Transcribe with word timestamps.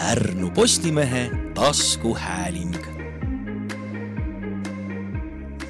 Pärnu 0.00 0.48
Postimehe 0.50 1.30
taskuhääling. 1.54 2.76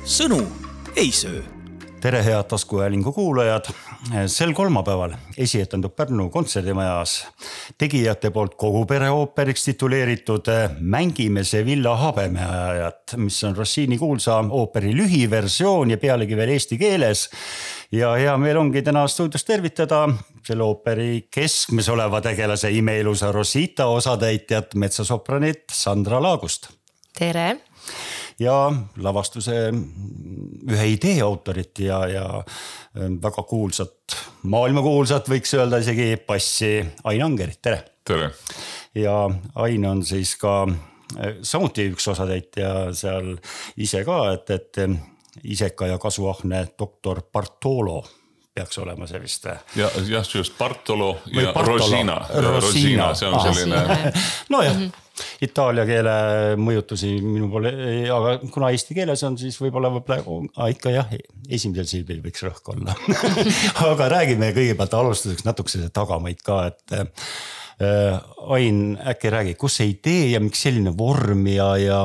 sõnu 0.04 0.38
ei 0.96 1.10
söö 1.12 1.42
tere, 2.00 2.22
head 2.24 2.46
taskuhäälingu 2.48 3.12
kuulajad. 3.12 3.64
sel 4.26 4.52
kolmapäeval 4.52 5.12
esietendub 5.38 5.96
Pärnu 5.96 6.28
kontserdimajas 6.30 7.26
tegijate 7.78 8.30
poolt 8.30 8.54
kogu 8.54 8.84
pere 8.86 9.10
ooperiks 9.10 9.64
tituleeritud 9.64 10.46
Mängime 10.80 11.44
Sevilla 11.44 11.96
habemeajajat, 11.96 13.16
mis 13.16 13.44
on 13.44 13.56
Rossini 13.56 13.98
kuulsa 13.98 14.44
ooperi 14.50 14.94
lühiversioon 14.96 15.90
ja 15.90 15.98
pealegi 15.98 16.36
veel 16.36 16.48
eesti 16.48 16.78
keeles. 16.78 17.30
ja 17.92 18.12
hea 18.14 18.36
meel 18.38 18.56
ongi 18.56 18.82
täna 18.82 19.08
stuudios 19.08 19.44
tervitada 19.44 20.08
selle 20.46 20.64
ooperi 20.64 21.28
keskmes 21.30 21.88
oleva 21.88 22.20
tegelase 22.24 22.70
imeilusa 22.70 23.32
Rosita 23.32 23.86
osatäitjat, 23.86 24.74
metsasopranit 24.74 25.64
Sandra 25.72 26.22
Laagust. 26.22 26.70
tere 27.18 27.58
ja 28.40 28.54
lavastuse 28.96 29.56
ühe 30.70 30.86
idee 30.94 31.18
autorit 31.24 31.82
ja, 31.84 32.00
ja 32.08 32.26
ähm, 32.40 33.18
väga 33.22 33.44
kuulsat, 33.48 34.16
maailmakuulsat 34.42 35.28
võiks 35.30 35.52
öelda 35.58 35.80
isegi 35.82 36.14
bassi 36.26 36.78
Ain 37.04 37.24
Angerit, 37.24 37.60
tere. 37.62 37.82
tere. 38.04 38.30
ja 38.94 39.16
Ain 39.64 39.86
on 39.86 40.04
siis 40.06 40.36
ka 40.40 40.62
äh, 40.64 41.36
samuti 41.42 41.90
üks 41.92 42.08
osatäitja 42.12 42.90
seal 42.96 43.34
ise 43.76 44.04
ka, 44.08 44.22
et, 44.34 44.54
et 44.56 44.82
ähm, 44.86 44.96
iseka 45.44 45.90
ja 45.90 46.00
kasuahne 46.00 46.64
doktor 46.78 47.22
Bartolo 47.32 48.02
peaks 48.54 48.78
olema 48.82 49.06
see 49.06 49.20
vist. 49.22 49.46
Ja 49.78 49.90
jah, 50.08 50.26
just 50.34 50.58
Bartolo 50.58 51.18
ja 51.32 51.52
Bartolo. 51.52 51.78
Rosina, 51.78 52.18
Rosina, 52.50 53.12
see 53.14 53.28
on 53.28 53.38
ah, 53.38 53.46
selline. 53.52 54.12
nojah 54.48 54.76
mm 54.76 54.88
-hmm 54.88 55.06
itaalia 55.44 55.84
keele 55.88 56.12
mõjutusi 56.60 57.10
minu 57.20 57.50
poole, 57.52 57.72
aga 58.14 58.34
kuna 58.52 58.70
eesti 58.74 58.96
keeles 58.96 59.22
on, 59.26 59.36
siis 59.40 59.58
võib-olla 59.60 59.90
võib-olla 59.92 60.68
ikka 60.72 60.94
jah, 60.94 61.10
esimesel 61.48 61.88
silbil 61.90 62.22
võiks 62.24 62.44
rõhk 62.46 62.72
olla 62.72 62.96
aga 63.90 64.08
räägime 64.16 64.52
kõigepealt 64.56 64.96
alustuseks 64.96 65.44
natukese 65.48 65.90
tagamaid 65.92 66.44
ka, 66.44 66.66
et 66.72 67.00
äh,. 67.00 67.08
Ain, 68.52 68.98
äkki 69.08 69.30
räägi, 69.32 69.54
kust 69.56 69.78
see 69.80 69.94
idee 69.94 70.26
ja 70.34 70.40
miks 70.44 70.60
selline 70.66 70.90
vorm 70.92 71.46
ja, 71.48 71.70
ja 71.80 72.00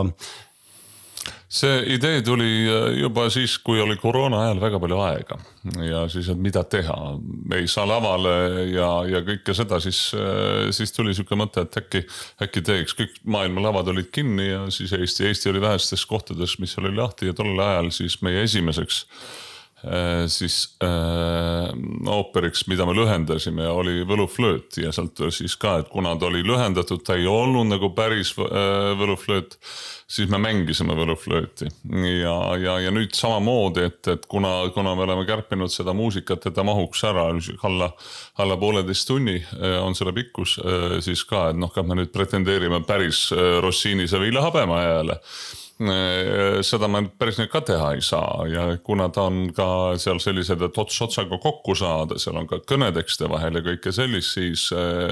see 1.56 1.76
idee 1.96 2.22
tuli 2.26 2.50
äh, 2.68 2.88
juba 3.00 3.30
siis, 3.34 3.58
kui 3.64 3.80
oli 3.82 3.96
koroona 4.00 4.42
ajal 4.46 4.60
väga 4.64 4.80
palju 4.84 5.00
aega. 5.06 5.38
Ja 5.86 6.04
siis, 6.12 6.28
et 6.30 6.42
mida 6.42 6.64
teha, 6.70 6.98
ei 7.58 7.70
saa 7.72 7.88
lavale 7.90 8.36
ja, 8.74 8.90
ja 9.10 9.22
kõike 9.26 9.56
seda, 9.58 9.80
siis, 9.84 10.00
äh, 10.18 10.68
siis 10.76 10.94
tuli 10.96 11.16
sihuke 11.16 11.38
mõte, 11.40 11.66
et 11.66 11.80
äkki, 11.82 12.04
äkki 12.44 12.66
teeks, 12.66 12.98
kõik 13.00 13.18
maailma 13.24 13.68
lavad 13.70 13.94
olid 13.94 14.12
kinni 14.14 14.50
ja 14.52 14.66
siis 14.74 14.94
Eesti, 14.96 15.30
Eesti 15.30 15.54
oli 15.54 15.64
vähestes 15.64 16.06
kohtades, 16.10 16.60
mis 16.60 16.78
oli 16.82 16.94
lahti. 16.96 17.32
Ja 17.32 17.38
tollel 17.38 17.64
ajal 17.64 17.92
siis 17.96 18.20
meie 18.26 18.44
esimeseks 18.46 19.06
siis 20.32 20.78
äh, 20.84 21.70
ooperiks, 22.10 22.66
mida 22.68 22.86
me 22.88 22.96
lühendasime, 22.98 23.68
oli 23.70 24.04
võluflööt 24.08 24.80
ja 24.82 24.92
sealt 24.96 25.20
siis 25.34 25.56
ka, 25.62 25.80
et 25.82 25.90
kuna 25.92 26.16
ta 26.20 26.30
oli 26.30 26.44
lühendatud, 26.46 27.04
ta 27.06 27.18
ei 27.20 27.28
olnud 27.30 27.70
nagu 27.70 27.92
päris 27.96 28.34
äh, 28.40 28.94
võluflööt, 29.00 29.58
siis 30.08 30.30
me 30.32 30.40
mängisime 30.42 30.96
võluflööti. 30.98 31.70
Ja, 32.12 32.36
ja, 32.62 32.78
ja 32.86 32.94
nüüd 32.94 33.16
samamoodi, 33.18 33.86
et, 33.90 34.02
et 34.12 34.26
kuna, 34.32 34.54
kuna 34.76 34.96
me 34.98 35.06
oleme 35.08 35.26
kärpinud 35.28 35.74
seda 35.74 35.96
muusikat, 35.98 36.48
et 36.48 36.58
ta 36.58 36.66
mahuks 36.66 37.04
ära 37.10 37.28
alla, 37.70 37.92
alla 38.42 38.58
pooleteist 38.62 39.10
tunni 39.10 39.38
äh, 39.42 39.78
on 39.84 39.98
selle 39.98 40.16
pikkus, 40.16 40.58
äh, 40.64 40.98
siis 41.06 41.26
ka, 41.30 41.50
et 41.52 41.62
noh, 41.62 41.74
kas 41.74 41.86
me 41.86 42.00
nüüd 42.02 42.14
pretendeerime 42.16 42.82
päris 42.88 43.28
äh, 43.36 43.60
Rossini 43.66 44.08
Sevilla 44.10 44.46
habemajale. 44.46 45.20
Äh, 45.20 45.65
seda 45.76 46.88
me 46.88 47.02
päris 47.20 47.36
nüüd 47.40 47.50
ka 47.52 47.60
teha 47.68 47.90
ei 47.98 48.04
saa. 48.06 48.46
Ja 48.48 48.68
kuna 48.84 49.10
ta 49.12 49.26
on 49.28 49.50
ka 49.56 49.68
seal 50.00 50.22
sellised, 50.24 50.62
et 50.64 50.78
ots 50.80 51.02
otsaga 51.04 51.40
kokku 51.42 51.76
saada, 51.76 52.20
seal 52.22 52.40
on 52.40 52.48
ka 52.48 52.62
kõnetekste 52.64 53.28
vahel 53.32 53.60
ja 53.60 53.64
kõike 53.66 53.92
sellist, 53.96 54.38
siis 54.38 54.70
äh, 54.76 55.12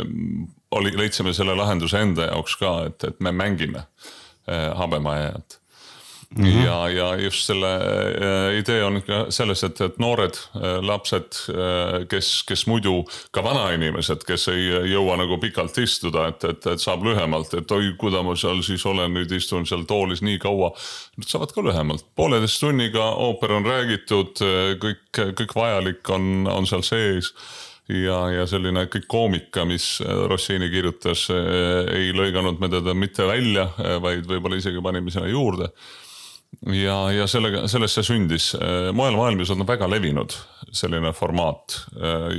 oli, 0.71 0.93
leidsime 0.95 1.33
selle 1.35 1.57
lahenduse 1.59 1.99
enda 1.99 2.29
jaoks 2.31 2.55
ka, 2.61 2.77
et, 2.87 3.09
et 3.09 3.19
me 3.19 3.35
mängime 3.35 3.83
äh, 3.83 4.71
habemajajat 4.79 5.59
Mm 6.37 6.45
-hmm. 6.45 6.65
ja, 6.65 6.89
ja 6.89 7.15
just 7.15 7.45
selle 7.45 7.75
äh, 7.75 8.57
idee 8.59 8.83
on 8.83 9.01
ka 9.01 9.25
selles, 9.29 9.63
et, 9.63 9.81
et 9.81 9.99
noored 9.99 10.33
äh, 10.55 10.81
lapsed 10.81 11.35
äh,, 11.49 12.07
kes, 12.09 12.43
kes 12.47 12.65
muidu 12.67 13.05
ka 13.31 13.43
vanainimesed, 13.43 14.25
kes 14.27 14.47
ei 14.47 14.65
jõua 14.93 15.17
nagu 15.17 15.37
pikalt 15.37 15.77
istuda, 15.77 16.27
et, 16.27 16.43
et, 16.43 16.65
et 16.65 16.81
saab 16.81 17.05
lühemalt, 17.05 17.53
et 17.53 17.71
oi, 17.71 17.93
kuida 17.97 18.23
ma 18.23 18.35
seal 18.35 18.63
siis 18.65 18.85
olen, 18.85 19.13
nüüd 19.13 19.31
istun 19.31 19.65
seal 19.69 19.85
toolis 19.85 20.21
nii 20.25 20.39
kaua. 20.41 20.73
Nad 21.17 21.29
saavad 21.29 21.53
ka 21.53 21.61
lühemalt, 21.61 22.05
pooleteist 22.15 22.59
tunniga 22.65 23.11
ooper 23.13 23.51
on 23.51 23.65
räägitud, 23.65 24.41
kõik, 24.81 25.21
kõik 25.37 25.55
vajalik 25.55 26.09
on, 26.09 26.47
on 26.49 26.65
seal 26.65 26.81
sees 26.81 27.33
ja, 27.89 28.29
ja 28.33 28.47
selline 28.49 28.87
kõik 28.89 29.05
koomika, 29.07 29.65
mis 29.69 29.99
Rossini 30.01 30.69
kirjutas, 30.73 31.27
ei 31.93 32.09
lõiganud 32.15 32.57
me 32.59 32.69
teda 32.73 32.93
mitte 32.97 33.27
välja, 33.27 33.69
vaid 34.01 34.25
võib-olla 34.25 34.57
isegi 34.57 34.81
panime 34.81 35.13
sinna 35.13 35.29
juurde 35.29 35.69
ja, 36.73 36.97
ja 37.13 37.27
sellega, 37.29 37.65
sellest 37.71 37.99
see 37.99 38.09
sündis. 38.11 38.51
mujal 38.93 39.17
maailmas 39.19 39.53
on 39.53 39.65
väga 39.67 39.89
levinud 39.89 40.35
selline 40.73 41.13
formaat 41.13 41.79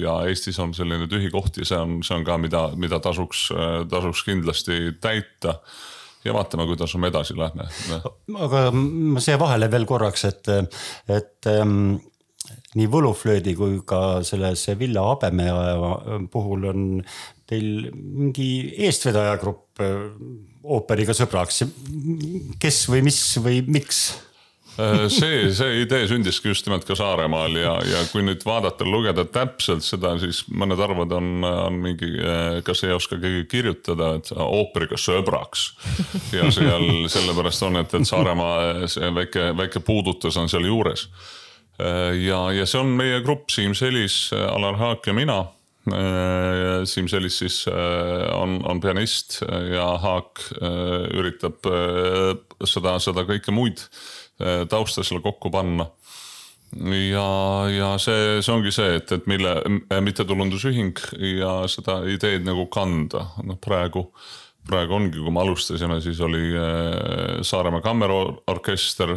ja 0.00 0.20
Eestis 0.28 0.58
on 0.62 0.74
selline 0.74 1.08
tühi 1.10 1.30
koht 1.32 1.58
ja 1.60 1.66
see 1.68 1.80
on, 1.80 1.98
see 2.06 2.16
on 2.16 2.24
ka, 2.26 2.38
mida, 2.40 2.64
mida 2.80 3.00
tasuks, 3.02 3.48
tasuks 3.90 4.24
kindlasti 4.26 4.96
täita 5.02 5.58
ja 6.24 6.34
vaatame, 6.34 6.66
kuidas 6.66 6.96
me 6.96 7.10
edasi 7.12 7.36
lähme. 7.38 7.68
aga 8.46 8.64
ma 8.72 9.22
siia 9.22 9.38
vahele 9.40 9.68
veel 9.70 9.86
korraks, 9.88 10.24
et, 10.30 10.50
et 11.12 11.50
ähm, 11.52 11.96
nii 12.78 12.88
võluflöödi 12.90 13.54
kui 13.58 13.78
ka 13.86 14.22
selle 14.26 14.54
Sevilla 14.58 15.04
habemeaja 15.10 15.94
puhul 16.32 16.68
on 16.72 16.88
teil 17.48 17.90
mingi 17.92 18.48
eestvedaja 18.86 19.36
grupp 19.42 19.82
äh, 19.84 20.10
ooperiga 20.64 21.14
sõbraks. 21.16 21.64
kes 22.60 22.84
või 22.90 23.04
mis 23.08 23.20
või 23.42 23.60
miks? 23.66 24.06
Äh, 24.74 25.04
see, 25.12 25.52
see 25.54 25.82
idee 25.84 26.08
sündiski 26.10 26.50
just 26.50 26.66
nimelt 26.66 26.86
ka 26.88 26.96
Saaremaal 26.98 27.54
ja, 27.60 27.74
ja 27.86 28.00
kui 28.10 28.24
nüüd 28.26 28.42
vaadata, 28.46 28.86
lugeda 28.88 29.22
täpselt 29.30 29.86
seda, 29.86 30.16
siis 30.18 30.42
mõned 30.50 30.80
arvavad, 30.82 31.14
on, 31.14 31.46
on 31.46 31.78
mingi, 31.84 32.10
äh, 32.18 32.58
kas 32.66 32.82
ei 32.82 32.94
oska 32.94 33.20
keegi 33.22 33.46
kirjutada, 33.52 34.16
et 34.18 34.32
ooperiga 34.34 34.98
sõbraks. 34.98 35.68
ja 36.34 36.50
seal 36.54 37.06
sellepärast 37.12 37.68
on, 37.68 37.78
et, 37.84 37.94
et 37.94 38.10
Saaremaa 38.10 38.88
see 38.90 39.14
väike, 39.14 39.52
väike 39.62 39.84
puudutus 39.84 40.40
on 40.40 40.50
seal 40.50 40.66
juures. 40.66 41.08
ja, 41.78 42.38
ja 42.54 42.66
see 42.70 42.78
on 42.78 42.92
meie 42.94 43.18
grupp 43.22 43.50
Siim 43.50 43.74
Selis, 43.74 44.28
Alar 44.34 44.76
Haak 44.78 45.06
ja 45.10 45.14
mina 45.14 45.40
Äh, 45.42 45.63
Siim 45.84 47.08
Sellis 47.12 47.38
siis 47.42 47.58
äh, 47.68 48.30
on, 48.32 48.56
on 48.64 48.80
pianist 48.80 49.42
ja 49.44 49.90
Haak 50.00 50.40
äh, 50.56 51.04
üritab 51.12 51.66
seda, 52.64 52.96
seda 53.02 53.26
kõike 53.28 53.52
muid 53.52 53.84
tausta 54.68 55.04
seal 55.06 55.20
kokku 55.22 55.46
panna. 55.54 55.84
ja, 56.74 57.26
ja 57.70 57.90
see, 58.02 58.40
see 58.42 58.54
ongi 58.54 58.72
see, 58.74 58.96
et, 58.98 59.12
et 59.14 59.28
mille 59.30 59.52
mittetulundusühing 60.02 60.98
ja 61.36 61.52
seda 61.70 62.00
ideed 62.10 62.42
nagu 62.48 62.66
kanda, 62.66 63.28
noh 63.46 63.60
praegu 63.62 64.08
praegu 64.64 64.96
ongi, 64.96 65.18
kui 65.20 65.32
me 65.34 65.42
alustasime, 65.42 65.98
siis 66.00 66.20
oli 66.24 66.50
Saaremaa 67.44 67.82
Kammerorkester, 67.84 69.12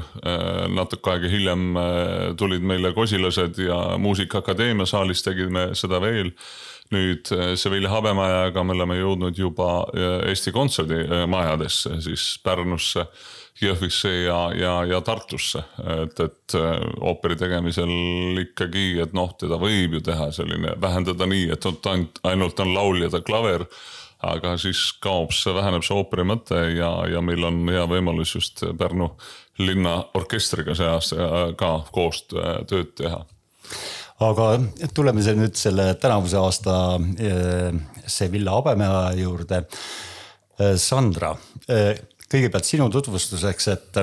natuke 0.76 1.14
aega 1.14 1.32
hiljem 1.32 1.78
tulid 2.38 2.66
meile 2.68 2.92
kosilased 2.96 3.62
ja 3.64 3.78
Muusikaakadeemia 4.02 4.86
saalis 4.90 5.24
tegime 5.24 5.70
seda 5.80 6.02
veel 6.04 6.34
nüüd 6.94 7.32
äh, 7.36 7.56
Sevilla 7.60 7.92
habemajaga 7.92 8.64
me 8.64 8.76
oleme 8.78 9.00
jõudnud 9.00 9.40
juba 9.40 9.72
äh, 9.92 10.30
Eesti 10.32 10.54
kontserdimajadesse, 10.56 11.98
siis 12.06 12.30
Pärnusse, 12.44 13.08
Jõhvisse 13.58 14.12
ja, 14.28 14.38
ja, 14.54 14.74
ja 14.86 15.00
Tartusse. 15.02 15.64
et, 16.04 16.20
et 16.22 16.58
äh, 16.60 16.76
ooperi 17.02 17.36
tegemisel 17.40 18.44
ikkagi, 18.44 19.00
et 19.02 19.16
noh, 19.18 19.32
teda 19.40 19.58
võib 19.62 19.98
ju 19.98 20.04
teha 20.06 20.30
selline, 20.36 20.76
vähendada 20.82 21.26
nii, 21.30 21.50
et 21.56 21.66
ainult, 21.66 22.22
ainult 22.24 22.60
on 22.64 22.76
laulja 22.76 23.10
ja 23.12 23.24
klaver 23.26 23.66
aga 24.26 24.56
siis 24.58 24.80
kaob 25.04 25.34
see, 25.36 25.54
väheneb 25.54 25.86
see 25.86 25.98
ooperi 25.98 26.26
mõte 26.26 26.58
ja, 26.74 26.90
ja 27.12 27.22
meil 27.22 27.44
on 27.46 27.62
hea 27.70 27.86
võimalus 27.90 28.34
just 28.36 28.64
Pärnu 28.78 29.12
linnaorkestriga 29.62 30.76
see 30.78 30.90
aasta 30.90 31.30
ka 31.58 31.72
koos 31.94 32.24
tööd 32.30 32.96
teha 32.98 33.24
aga 34.26 34.48
tuleme 34.96 35.24
see 35.26 35.38
nüüd 35.38 35.58
selle 35.60 35.92
tänavuse 36.02 36.40
aasta 36.42 36.76
eh, 37.22 37.70
Sevilla 38.10 38.56
habemea 38.58 39.12
juurde. 39.20 39.64
Eh, 40.58 40.74
Sandra, 40.82 41.36
eh, 41.70 41.94
kõigepealt 42.26 42.66
sinu 42.66 42.90
tutvustuseks, 42.94 43.70
et 43.74 44.02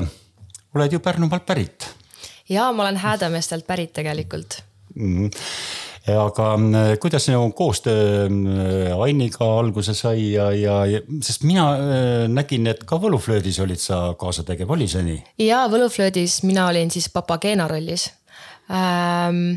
oled 0.75 0.95
ju 0.95 1.03
Pärnumaalt 1.03 1.47
pärit. 1.47 1.91
ja 2.49 2.71
ma 2.73 2.83
olen 2.85 2.97
Häädemeestelt 2.97 3.67
pärit 3.67 3.93
tegelikult 3.93 4.63
mm. 4.95 5.29
-hmm 5.29 5.84
aga 6.13 6.49
äh, 6.55 6.99
kuidas 7.01 7.25
sinu 7.25 7.51
koostöö 7.57 8.27
äh, 8.27 9.01
Ainiga 9.01 9.47
alguse 9.59 9.95
sai 9.95 10.33
ja, 10.33 10.51
ja, 10.53 11.01
sest 11.23 11.43
mina 11.49 11.69
äh, 11.75 12.27
nägin, 12.29 12.67
et 12.69 12.85
ka 12.85 12.99
Võluflöödis 13.01 13.61
olid 13.65 13.81
sa 13.81 14.15
kaasategev, 14.21 14.71
oli 14.71 14.89
see 14.89 15.05
nii? 15.07 15.23
ja 15.47 15.65
Võluflöödis 15.73 16.43
mina 16.45 16.69
olin 16.69 16.93
siis 16.93 17.09
Papageena 17.09 17.69
rollis 17.71 18.11
ähm, 18.69 19.57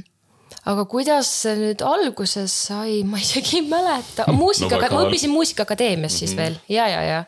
aga 0.63 0.87
kuidas 0.87 1.33
see 1.43 1.57
nüüd 1.59 1.83
alguse 1.83 2.47
sai, 2.51 3.01
ma 3.09 3.19
isegi 3.19 3.59
ei 3.59 3.67
mäleta, 3.67 4.29
muusika 4.31 4.79
no,, 4.79 4.87
ma 4.87 5.03
õppisin 5.03 5.35
Muusikaakadeemias 5.35 6.19
siis 6.19 6.31
mm 6.31 6.39
-hmm. 6.39 6.43
veel 6.43 6.79
ja, 6.79 6.87
ja, 6.87 7.03
ja 7.03 7.23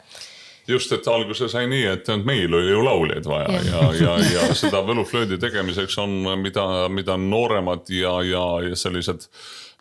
just, 0.70 0.92
et 0.94 1.08
alguse 1.10 1.50
sai 1.52 1.68
nii, 1.70 1.86
et 1.94 2.10
meil 2.28 2.54
oli 2.54 2.74
ju 2.74 2.84
lauljaid 2.86 3.30
vaja 3.30 3.62
ja, 3.66 3.86
ja, 3.98 4.12
ja, 4.18 4.18
ja 4.36 4.58
seda 4.58 4.82
võluflöödi 4.86 5.40
tegemiseks 5.42 5.98
on, 6.02 6.20
mida, 6.42 6.66
mida 6.94 7.18
nooremad 7.20 7.90
ja, 7.94 8.20
ja, 8.26 8.44
ja 8.68 8.78
sellised 8.80 9.26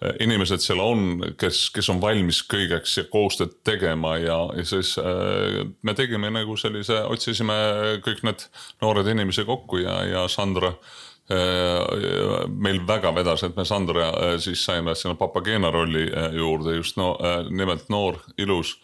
eh, 0.03 0.15
inimesed 0.25 0.65
seal 0.65 0.81
on, 0.83 1.09
kes, 1.41 1.69
kes 1.75 1.91
on 1.93 2.01
valmis 2.03 2.41
kõigeks 2.49 2.99
ja 3.01 3.09
koostööd 3.11 3.59
tegema 3.67 4.17
ja, 4.23 4.39
ja 4.57 4.69
siis 4.69 4.95
äh, 5.03 5.61
me 5.83 5.97
tegime 5.99 6.33
nagu 6.35 6.57
sellise, 6.61 7.03
otsisime 7.09 7.59
kõik 8.05 8.25
need 8.27 8.49
noored 8.83 9.11
inimesed 9.15 9.49
kokku 9.49 9.83
ja, 9.85 9.99
ja 10.09 10.25
Sandra 10.33 10.73
äh, 10.73 12.47
meil 12.49 12.81
väga 12.89 13.13
vedas, 13.17 13.45
et 13.45 13.59
me 13.59 13.67
Sandra 13.69 14.13
siis 14.41 14.65
saime 14.65 14.97
sinna 14.97 15.19
Papageena 15.21 15.73
rolli 15.75 16.09
juurde 16.39 16.79
just 16.79 16.97
no 16.97 17.13
nimelt 17.51 17.93
noor, 17.93 18.23
ilus 18.39 18.79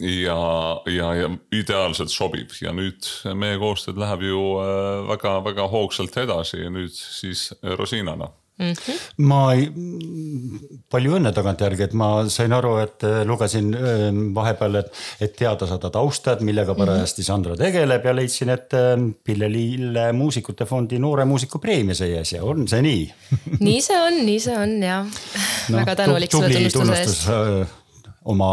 ja, 0.00 0.36
ja, 0.86 1.08
ja 1.14 1.30
ideaalselt 1.52 2.12
sobib 2.12 2.54
ja 2.62 2.72
nüüd 2.76 3.08
meie 3.38 3.58
koostööd 3.60 4.00
läheb 4.00 4.24
ju 4.28 4.44
väga-väga 5.10 5.66
äh, 5.66 5.72
hoogsalt 5.72 6.16
edasi 6.22 6.62
ja 6.64 6.70
nüüd 6.72 6.94
siis 6.94 7.50
Rosinana 7.62 8.32
Mm 8.62 8.72
-hmm. 8.72 8.98
ma 9.16 9.54
ei, 9.54 9.62
palju 10.92 11.14
õnne 11.16 11.30
tagantjärgi, 11.32 11.86
et 11.88 11.94
ma 11.96 12.28
sain 12.28 12.52
aru, 12.52 12.74
et 12.82 13.04
äh, 13.08 13.22
lugesin 13.26 13.72
äh, 13.74 14.02
vahepeal, 14.34 14.76
et, 14.82 14.92
et 15.24 15.32
teada 15.36 15.66
saada 15.66 15.90
tausta, 15.90 16.36
et 16.36 16.44
millega 16.44 16.74
parajasti 16.76 17.24
Sandra 17.24 17.56
tegeleb 17.56 18.04
ja 18.04 18.14
leidsin, 18.14 18.52
et 18.52 18.76
Pille 19.24 19.48
Lille 19.48 20.12
Muusikute 20.12 20.68
Fondi 20.68 21.00
noore 21.00 21.24
muusiku 21.24 21.58
preemia 21.58 21.96
sai 21.96 22.12
äsja, 22.20 22.44
on 22.44 22.68
see 22.68 22.82
nii 22.82 23.02
nii 23.66 23.80
see 23.80 23.98
on, 23.98 24.20
nii 24.26 24.38
see 24.40 24.58
on 24.58 24.78
jah 24.82 25.04
no,. 25.08 25.76
väga 25.78 25.96
tänulik 26.04 26.30
selle 26.30 26.70
tunnustuse 26.76 27.40
eest. 27.40 27.76
oma 28.24 28.52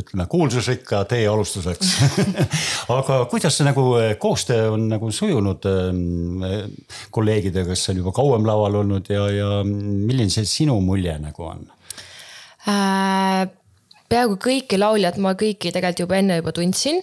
ütleme 0.00 0.26
kuulsusrikka 0.30 1.02
tee 1.10 1.26
alustuseks 1.28 1.92
aga 2.98 3.20
kuidas 3.30 3.58
see 3.58 3.66
nagu 3.66 3.84
eh, 4.00 4.14
koostöö 4.20 4.72
on 4.74 4.88
nagu 4.92 5.10
sujunud 5.14 5.68
eh, 5.70 6.62
kolleegidega, 7.14 7.68
kes 7.72 7.90
on 7.92 8.02
juba 8.02 8.14
kauem 8.16 8.46
laval 8.48 8.80
olnud 8.82 9.10
ja, 9.12 9.28
ja 9.32 9.50
milline 9.66 10.32
see 10.32 10.48
sinu 10.48 10.78
mulje 10.84 11.18
nagu 11.22 11.48
on 11.50 11.66
äh,? 12.68 13.46
peaaegu 14.08 14.38
kõiki 14.40 14.78
lauljad 14.80 15.18
ma 15.20 15.34
kõiki 15.36 15.72
tegelikult 15.74 16.06
juba 16.06 16.18
enne 16.22 16.40
juba 16.40 16.54
tundsin 16.56 17.02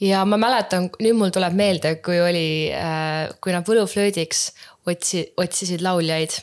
ja 0.00 0.24
ma 0.24 0.38
mäletan, 0.40 0.88
nüüd 1.02 1.16
mul 1.18 1.32
tuleb 1.34 1.56
meelde, 1.58 1.96
kui 2.04 2.20
oli 2.22 2.48
äh,, 2.72 3.28
kui 3.42 3.52
nad 3.54 3.66
võluflöödiks 3.68 4.48
otsi, 4.88 5.26
otsisid 5.36 5.84
lauljaid 5.84 6.38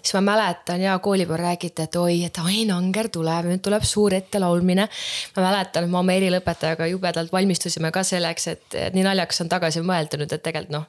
siis 0.00 0.14
ma 0.18 0.24
mäletan 0.32 0.82
ja 0.82 0.98
kooli 1.02 1.26
peal 1.28 1.42
räägiti, 1.42 1.86
et 1.86 1.96
oi, 2.00 2.24
et 2.26 2.40
Ain 2.44 2.72
Anger 2.74 3.10
tuleb, 3.12 3.50
nüüd 3.52 3.62
tuleb 3.64 3.86
suur 3.86 4.14
ettelaulmine. 4.14 4.88
ma 5.36 5.46
mäletan, 5.46 5.84
et 5.84 5.90
me 5.90 5.98
oma 6.02 6.16
erilõpetajaga 6.18 6.90
jubedalt 6.90 7.32
valmistusime 7.32 7.92
ka 7.94 8.04
selleks, 8.06 8.48
et 8.54 8.80
nii 8.94 9.06
naljakas 9.06 9.44
on 9.44 9.52
tagasi 9.52 9.84
mõelda 9.84 10.20
nüüd, 10.20 10.32
et 10.32 10.42
tegelikult 10.42 10.76
noh 10.76 10.86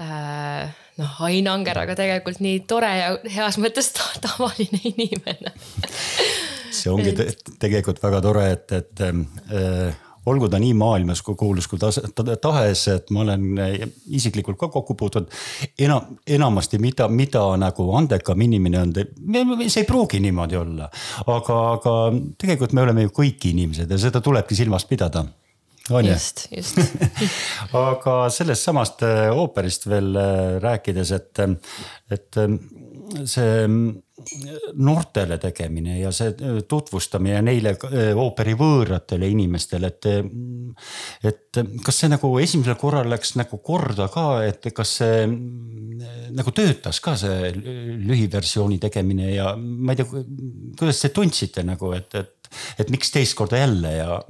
äh, 0.00 0.70
noh, 1.00 1.16
Ain 1.26 1.48
Anger, 1.48 1.84
aga 1.84 1.96
tegelikult 1.98 2.40
nii 2.44 2.62
tore 2.70 2.92
ja 2.98 3.10
heas 3.36 3.58
mõttes 3.62 3.92
ta, 3.96 4.06
tavaline 4.28 4.80
inimene 4.94 5.54
see 6.70 6.90
ongi 6.92 7.12
te 7.16 7.26
tegelikult 7.60 8.00
väga 8.02 8.22
tore, 8.24 8.46
et, 8.54 8.72
et 8.76 9.02
äh, 9.06 9.98
olgu 10.30 10.48
ta 10.50 10.60
nii 10.62 10.74
maailmas 10.78 11.22
kui 11.26 11.36
kuulus 11.38 11.68
kui 11.70 11.80
tahes, 11.80 12.84
et 12.92 13.10
ma 13.14 13.24
olen 13.24 13.46
eh, 13.62 13.86
isiklikult 14.16 14.58
ka 14.60 14.70
kokku 14.72 14.96
puutunud. 14.98 15.30
enam, 15.78 16.16
enamasti, 16.26 16.78
mida, 16.82 17.08
mida 17.08 17.44
nagu 17.60 17.90
andekam 17.98 18.46
inimene 18.46 18.80
on, 18.80 18.94
see 19.66 19.82
ei 19.82 19.88
pruugi 19.88 20.20
niimoodi 20.22 20.58
olla. 20.60 20.88
aga, 21.26 21.58
aga 21.74 21.98
tegelikult 22.38 22.74
me 22.76 22.86
oleme 22.86 23.06
ju 23.08 23.14
kõik 23.22 23.50
inimesed 23.52 23.90
ja 23.90 24.00
seda 24.00 24.22
tulebki 24.24 24.58
silmas 24.58 24.86
pidada 24.88 25.24
on 25.90 26.04
ju? 26.06 26.12
just, 26.12 26.46
just 26.50 26.78
aga 27.90 28.16
sellest 28.32 28.68
samast 28.68 29.02
eh, 29.06 29.28
ooperist 29.34 29.88
veel 29.90 30.14
eh, 30.16 30.58
rääkides, 30.62 31.14
et, 31.16 31.44
et 32.10 32.40
see 33.28 33.66
noortele 34.76 35.38
tegemine 35.40 35.96
ja 36.00 36.10
see 36.14 36.32
äh, 36.32 36.58
tutvustamine 36.68 37.40
neile 37.44 37.72
äh, 37.74 38.10
ooperi 38.16 38.54
võõratele 38.58 39.30
inimestele, 39.32 39.92
et. 39.92 40.10
Äh, 40.10 40.28
et 41.26 41.58
kas 41.84 41.96
see 42.02 42.08
nagu 42.12 42.28
esimesel 42.40 42.76
korral 42.78 43.08
läks 43.10 43.34
nagu 43.34 43.58
korda 43.64 44.06
ka, 44.12 44.26
et 44.46 44.68
kas 44.74 44.92
see 45.00 45.24
nagu 45.26 46.52
töötas 46.54 47.00
ka 47.02 47.16
see 47.18 47.50
lühiversiooni 47.56 48.78
tegemine 48.80 49.32
ja 49.32 49.50
ma 49.58 49.92
ei 49.92 50.00
tea, 50.00 50.22
kuidas 50.78 51.02
te 51.02 51.10
tundsite 51.14 51.64
nagu, 51.66 51.90
et, 51.96 52.14
et, 52.14 52.52
et 52.84 52.92
miks 52.94 53.10
teist 53.12 53.34
korda 53.38 53.58
jälle 53.64 53.96
ja 53.96 54.20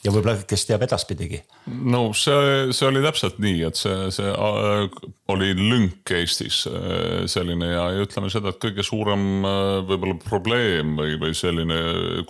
ja 0.00 0.12
võib-olla, 0.14 0.40
kes 0.48 0.64
teab 0.68 0.84
edaspidigi. 0.86 1.42
no 1.68 2.10
see, 2.16 2.70
see 2.76 2.86
oli 2.88 3.02
täpselt 3.04 3.40
nii, 3.42 3.58
et 3.68 3.76
see, 3.76 4.08
see 4.14 4.30
äh, 4.32 4.86
oli 5.30 5.50
lünk 5.58 6.12
Eestis 6.16 6.62
äh, 6.70 7.26
selline 7.30 7.68
ja, 7.68 7.82
ja 7.94 8.06
ütleme 8.06 8.30
seda, 8.32 8.54
et 8.54 8.60
kõige 8.62 8.84
suurem 8.86 9.44
äh, 9.44 9.72
võib-olla 9.90 10.16
probleem 10.24 10.94
või, 10.96 11.18
või 11.20 11.36
selline 11.36 11.78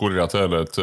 kurjad 0.00 0.34
hääled, 0.34 0.80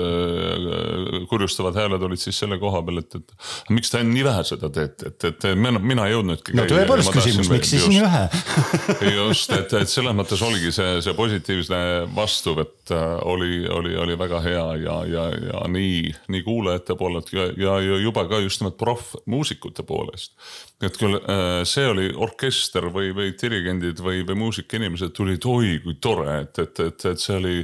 kurjustavad 1.27 1.75
hääled 1.77 2.05
olid 2.07 2.21
siis 2.21 2.39
selle 2.39 2.59
koha 2.61 2.81
peal, 2.87 3.01
et, 3.03 3.19
et 3.19 3.73
miks 3.75 3.91
te 3.91 4.03
nii 4.07 4.23
vähe 4.27 4.47
seda 4.47 4.71
teete, 4.73 5.11
et, 5.11 5.27
et 5.27 5.47
mina, 5.59 5.81
mina 5.83 6.07
ei 6.07 6.15
jõudnudki. 6.15 6.55
no 6.55 6.67
tõepoolest 6.71 7.11
küsimus, 7.17 7.51
miks 7.51 7.73
siis 7.75 7.89
nii 7.91 8.03
vähe 8.05 9.11
just, 9.17 9.51
et, 9.57 9.75
et 9.81 9.91
selles 9.91 10.15
mõttes 10.15 10.45
oligi 10.47 10.71
see, 10.75 11.01
see 11.03 11.17
positiivne 11.19 11.83
vastuvõtt 12.15 12.95
oli, 13.27 13.65
oli, 13.67 13.95
oli 13.99 14.15
väga 14.19 14.39
hea 14.45 14.65
ja, 14.85 14.97
ja, 15.11 15.29
ja 15.51 15.67
nii, 15.71 16.15
nii 16.31 16.47
kuulaja 16.47 16.76
kuulajate 16.77 16.95
poolelt 16.95 17.33
ja, 17.33 17.45
ja, 17.57 17.79
ja 17.81 17.97
juba 17.97 18.27
ka 18.27 18.39
just 18.39 18.61
nimelt 18.61 18.77
proffmuusikute 18.77 19.83
poolest. 19.83 20.33
et 20.81 20.97
küll 20.97 21.17
äh, 21.17 21.63
see 21.65 21.87
oli 21.87 22.11
orkester 22.13 22.91
või, 22.93 23.09
või 23.15 23.33
dirigendid 23.33 23.99
või, 23.99 24.21
või 24.27 24.37
muusikainimesed 24.37 25.13
tulid, 25.13 25.45
oi 25.45 25.79
kui 25.83 25.95
tore, 26.01 26.41
et, 26.43 26.59
et, 26.59 26.79
et, 26.79 27.05
et 27.05 27.19
see 27.19 27.37
oli, 27.37 27.55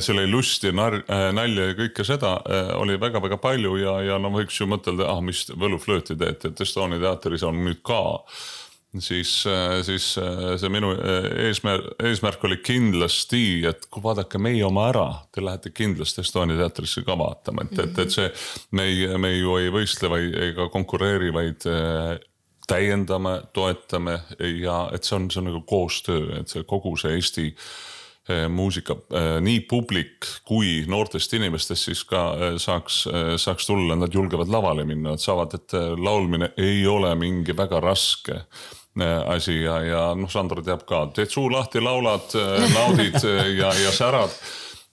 seal 0.00 0.16
oli 0.16 0.30
lust 0.30 0.64
ja 0.64 0.72
nar-, 0.72 1.02
äh, 1.04 1.28
nalja 1.32 1.68
ja 1.70 1.76
kõike 1.76 2.04
seda 2.04 2.38
äh, 2.48 2.72
oli 2.78 2.96
väga-väga 3.00 3.36
palju 3.36 3.76
ja, 3.82 3.98
ja 4.00 4.18
no 4.18 4.32
võiks 4.32 4.60
ju 4.60 4.68
mõtelda, 4.68 5.10
ah 5.12 5.20
mis 5.20 5.44
võluflööti 5.52 6.16
teete, 6.16 6.52
et 6.52 6.64
Estonia 6.64 7.00
teatris 7.02 7.44
on 7.44 7.60
nüüd 7.66 7.82
ka 7.84 8.00
siis, 9.00 9.46
äh, 9.46 9.82
siis 9.82 10.18
äh, 10.18 10.56
see 10.60 10.70
minu 10.72 10.92
äh, 10.94 11.26
eesmärk, 11.48 11.92
eesmärk 12.04 12.44
oli 12.48 12.58
kindlasti, 12.64 13.42
et 13.68 13.86
kui 13.90 14.02
vaadake 14.04 14.40
meie 14.42 14.64
oma 14.66 14.88
ära, 14.92 15.06
te 15.34 15.44
lähete 15.44 15.72
kindlasti 15.74 16.22
Estonia 16.24 16.58
teatrisse 16.60 17.04
ka 17.06 17.16
vaatama, 17.18 17.66
et, 17.66 17.82
et, 17.84 18.00
et 18.04 18.14
see. 18.14 18.30
me 18.76 18.88
ei, 18.88 19.04
me 19.18 19.32
ju 19.34 19.58
ei 19.60 19.70
võistle 19.74 20.10
või 20.12 20.32
ega 20.48 20.68
konkureeri, 20.72 21.30
vaid 21.34 21.66
täiendame, 22.68 23.38
toetame 23.56 24.18
ja 24.60 24.80
et 24.92 25.06
see 25.06 25.16
on, 25.16 25.30
see 25.32 25.40
on 25.42 25.48
nagu 25.50 25.62
koostöö, 25.68 26.40
et 26.40 26.52
see 26.52 26.66
kogu 26.68 26.96
see 27.00 27.14
Eesti 27.16 27.46
muusika, 28.52 28.92
nii 29.40 29.62
publik 29.64 30.26
kui 30.44 30.82
noortest 30.84 31.32
inimestest 31.38 31.86
siis 31.88 32.02
ka 32.04 32.26
saaks, 32.60 32.98
saaks 33.40 33.70
tulla, 33.70 33.96
nad 33.96 34.12
julgevad 34.12 34.52
lavale 34.52 34.84
minna, 34.84 35.14
nad 35.14 35.22
saavad, 35.22 35.56
et 35.56 35.72
laulmine 35.96 36.50
ei 36.60 36.82
ole 36.86 37.14
mingi 37.16 37.56
väga 37.56 37.80
raske 37.80 38.42
asi 39.04 39.60
ja, 39.62 39.80
ja 39.84 40.06
noh, 40.18 40.30
Sandra 40.30 40.62
teab 40.64 40.86
ka, 40.88 41.06
teed 41.14 41.32
suu 41.32 41.50
lahti, 41.52 41.82
laulad, 41.84 42.32
äh, 42.38 42.64
naudid 42.74 43.20
äh, 43.24 43.52
ja, 43.58 43.72
ja 43.84 43.92
särad 43.94 44.34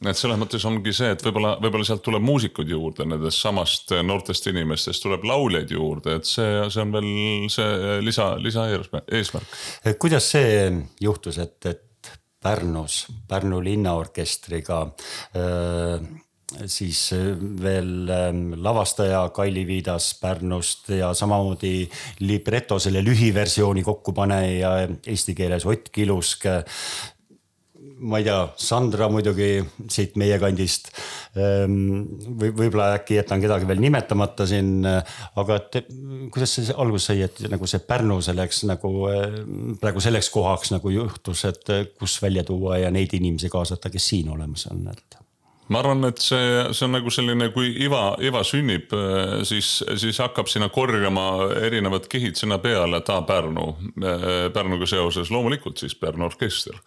et 0.05 0.19
selles 0.19 0.37
mõttes 0.37 0.65
ongi 0.67 0.91
see, 0.93 1.13
et 1.15 1.23
võib-olla, 1.23 1.55
võib-olla 1.63 1.87
sealt 1.87 2.03
tuleb 2.05 2.21
muusikuid 2.25 2.69
juurde 2.69 3.07
nendest 3.07 3.41
samast 3.41 3.93
noortest 4.05 4.49
inimestest 4.51 5.01
tuleb 5.05 5.23
lauljaid 5.25 5.71
juurde, 5.71 6.17
et 6.19 6.27
see, 6.29 6.49
see 6.69 6.83
on 6.83 6.91
veel 6.93 7.07
see 7.49 7.95
lisa, 8.03 8.33
lisaeesmärk. 8.37 9.55
kuidas 10.01 10.27
see 10.35 10.67
juhtus, 11.01 11.39
et, 11.41 11.57
et 11.71 12.11
Pärnus, 12.45 13.07
Pärnu 13.25 13.57
linnaorkestriga 13.63 14.83
öö, 15.35 15.97
siis 16.69 17.09
äh, 17.13 17.33
veel 17.61 18.09
ähm, 18.09 18.53
lavastaja 18.61 19.29
Kaili 19.33 19.65
Viidas 19.67 20.13
Pärnust 20.21 20.89
ja 20.93 21.13
samamoodi 21.13 21.89
libreto 22.19 22.79
selle 22.79 23.03
lühiversiooni 23.05 23.83
kokkupaneja 23.83 24.77
eesti 25.07 25.35
keeles 25.35 25.65
Ott 25.65 25.89
Kilusk. 25.91 26.45
ma 27.95 28.17
ei 28.19 28.25
tea, 28.25 28.39
Sandra 28.59 29.07
muidugi 29.09 29.63
siit 29.89 30.17
meie 30.19 30.35
kandist 30.41 30.89
ähm, 31.39 32.03
või 32.37 32.51
võib-olla 32.51 32.89
äkki 32.97 33.15
jätan 33.21 33.39
kedagi 33.41 33.67
veel 33.69 33.79
nimetamata 33.79 34.45
siin, 34.49 34.83
aga 34.85 35.59
et 35.61 35.77
kuidas 36.33 36.57
see 36.57 36.75
alguse 36.75 37.13
sai, 37.13 37.21
et 37.23 37.39
nagu 37.49 37.69
see 37.69 37.79
Pärnu 37.87 38.19
selleks 38.25 38.65
nagu 38.67 38.91
praegu 39.81 40.03
selleks 40.03 40.29
kohaks 40.33 40.75
nagu 40.75 40.91
juhtus, 40.91 41.45
et 41.47 41.75
kus 41.95 42.19
välja 42.21 42.43
tuua 42.43 42.83
ja 42.83 42.91
neid 42.91 43.15
inimesi 43.15 43.53
kaasata, 43.53 43.93
kes 43.93 44.11
siin 44.11 44.33
olemas 44.33 44.67
on, 44.73 44.89
et 44.91 45.24
ma 45.73 45.81
arvan, 45.81 46.05
et 46.09 46.21
see, 46.21 46.45
see 46.77 46.85
on 46.85 46.93
nagu 46.93 47.11
selline, 47.13 47.49
kui 47.55 47.71
iva, 47.81 48.13
iva 48.21 48.43
sünnib, 48.45 48.93
siis, 49.47 49.79
siis 49.97 50.21
hakkab 50.21 50.49
sinna 50.51 50.69
korjama 50.73 51.49
erinevad 51.65 52.05
kihid 52.11 52.37
sinna 52.37 52.59
peale, 52.61 53.01
et 53.01 53.09
aa 53.09 53.23
Pärnu, 53.25 53.67
Pärnuga 54.53 54.89
seoses 54.89 55.31
loomulikult 55.33 55.81
siis 55.81 55.97
Pärnu 55.97 56.27
orkester. 56.29 56.77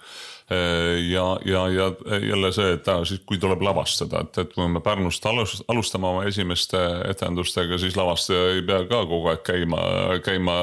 ja, 0.48 1.24
ja, 1.44 1.62
ja 1.68 1.88
jälle 2.22 2.52
see, 2.56 2.70
et 2.78 2.86
aa, 2.88 3.04
siis 3.04 3.20
kui 3.26 3.36
tuleb 3.38 3.60
lavastada, 3.66 4.22
et, 4.24 4.38
et 4.38 4.54
kui 4.54 4.70
me 4.70 4.80
Pärnust 4.80 5.26
alust, 5.26 5.66
alustame 5.68 6.08
oma 6.08 6.24
esimeste 6.30 6.78
etendustega, 7.10 7.78
siis 7.78 7.98
lavastaja 7.98 8.54
ei 8.54 8.62
pea 8.62 8.84
ka 8.88 9.02
kogu 9.10 9.28
aeg 9.34 9.42
käima, 9.44 9.82
käima 10.24 10.56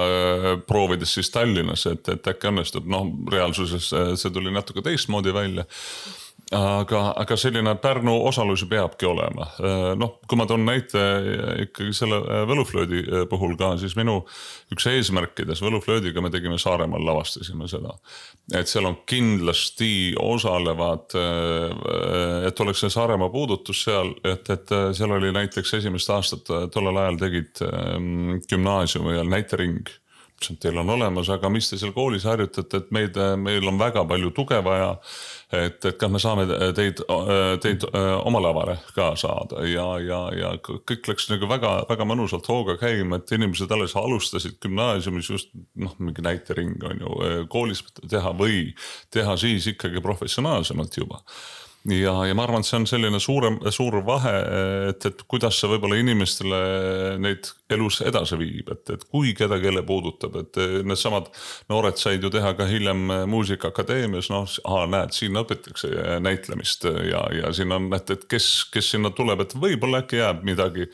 proovides 0.67 1.19
siis 1.19 1.29
Tallinnas, 1.35 1.85
et, 1.91 2.07
et 2.15 2.31
äkki 2.31 2.49
õnnestub, 2.49 2.87
noh, 2.89 3.11
reaalsuses 3.31 3.91
see 3.91 4.33
tuli 4.33 4.55
natuke 4.55 4.81
teistmoodi 4.85 5.35
välja 5.35 5.67
aga, 6.53 7.01
aga 7.17 7.35
selline 7.39 7.73
Pärnu 7.81 8.13
osalus 8.27 8.65
peabki 8.69 9.07
olema. 9.09 9.47
noh, 9.97 10.19
kui 10.27 10.37
ma 10.37 10.45
toon 10.45 10.65
näite 10.67 11.01
ikkagi 11.65 11.93
selle 11.95 12.19
äh, 12.21 12.43
võluflöödi 12.49 13.01
äh, 13.01 13.25
puhul 13.29 13.55
ka, 13.57 13.73
siis 13.81 13.95
minu 13.97 14.19
üks 14.73 14.85
eesmärkides 14.91 15.63
võluflöödiga 15.65 16.21
me 16.21 16.29
tegime 16.33 16.59
Saaremaal, 16.61 17.05
lavastasime 17.05 17.69
seda. 17.71 17.95
et 18.53 18.69
seal 18.69 18.85
on 18.85 18.99
kindlasti 19.09 20.13
osalevad, 20.21 21.17
äh, 21.17 22.47
et 22.49 22.61
oleks 22.61 22.85
see 22.85 22.93
Saaremaa 22.93 23.31
puudutus 23.33 23.83
seal, 23.87 24.13
et, 24.23 24.49
et 24.49 24.77
seal 24.93 25.17
oli 25.17 25.33
näiteks 25.33 25.73
esimest 25.81 26.09
aastat 26.13 26.53
tollel 26.73 27.01
ajal 27.01 27.21
tegid 27.25 27.61
gümnaasiumi 28.49 29.15
ajal 29.15 29.31
näitering 29.33 29.85
ütlesin, 30.35 30.57
et 30.57 30.61
teil 30.61 30.77
on 30.77 30.89
olemas, 30.89 31.29
aga 31.29 31.49
mis 31.49 31.69
te 31.69 31.77
seal 31.79 31.93
koolis 31.95 32.25
harjutate, 32.27 32.77
et 32.77 32.91
meid, 32.91 33.17
meil 33.39 33.67
on 33.67 33.79
väga 33.79 34.05
palju 34.07 34.31
tuge 34.35 34.61
vaja. 34.63 34.97
et, 35.51 35.85
et 35.85 35.97
kas 35.97 36.11
me 36.11 36.19
saame 36.19 36.45
teid, 36.75 37.01
teid 37.61 37.85
oma 37.95 38.41
lavale 38.43 38.77
ka 38.95 39.13
saada 39.15 39.63
ja, 39.67 39.85
ja, 39.99 40.21
ja 40.35 40.53
kõik 40.59 41.07
läks 41.07 41.29
nagu 41.31 41.47
väga-väga 41.47 42.05
mõnusalt 42.05 42.47
hooga 42.51 42.77
käima, 42.81 43.17
et 43.21 43.31
inimesed 43.31 43.71
alles 43.71 43.95
alustasid 43.95 44.59
gümnaasiumis 44.61 45.29
just 45.29 45.53
noh, 45.75 45.95
mingi 45.99 46.25
näitering 46.25 46.81
on 46.83 47.05
ju 47.05 47.45
koolis 47.49 47.83
teha 48.01 48.33
või 48.35 48.73
teha 49.13 49.37
siis 49.37 49.67
ikkagi 49.71 50.03
professionaalsemalt 50.03 50.97
juba 50.97 51.21
ja, 51.89 52.13
ja 52.25 52.33
ma 52.37 52.45
arvan, 52.45 52.63
et 52.63 52.67
see 52.67 52.79
on 52.79 52.87
selline 52.89 53.19
suurem, 53.21 53.59
suur 53.73 53.99
vahe, 54.05 54.33
et, 54.89 55.05
et 55.05 55.23
kuidas 55.29 55.59
see 55.59 55.69
võib-olla 55.69 55.99
inimestele 56.01 56.61
neid 57.21 57.51
elus 57.73 57.99
edasi 58.05 58.39
viib, 58.39 58.71
et, 58.73 58.89
et 58.95 59.05
kui 59.11 59.35
kedagi 59.37 59.69
jälle 59.69 59.83
puudutab, 59.85 60.39
et 60.41 60.61
needsamad 60.85 61.29
noored 61.69 61.99
said 62.01 62.25
ju 62.25 62.31
teha 62.33 62.55
ka 62.57 62.67
hiljem 62.69 63.05
Muusikaakadeemias, 63.29 64.31
noh, 64.33 64.49
näed, 64.91 65.13
siin 65.17 65.37
õpitakse 65.41 65.91
näitlemist 66.25 66.89
ja, 66.89 67.21
ja 67.41 67.53
siin 67.53 67.75
on, 67.75 67.91
et, 67.97 68.09
et 68.17 68.25
kes, 68.29 68.49
kes 68.73 68.95
sinna 68.95 69.13
tuleb, 69.13 69.45
et 69.45 69.55
võib-olla 69.57 70.01
äkki 70.05 70.23
jääb 70.23 70.43
midagi 70.47 70.89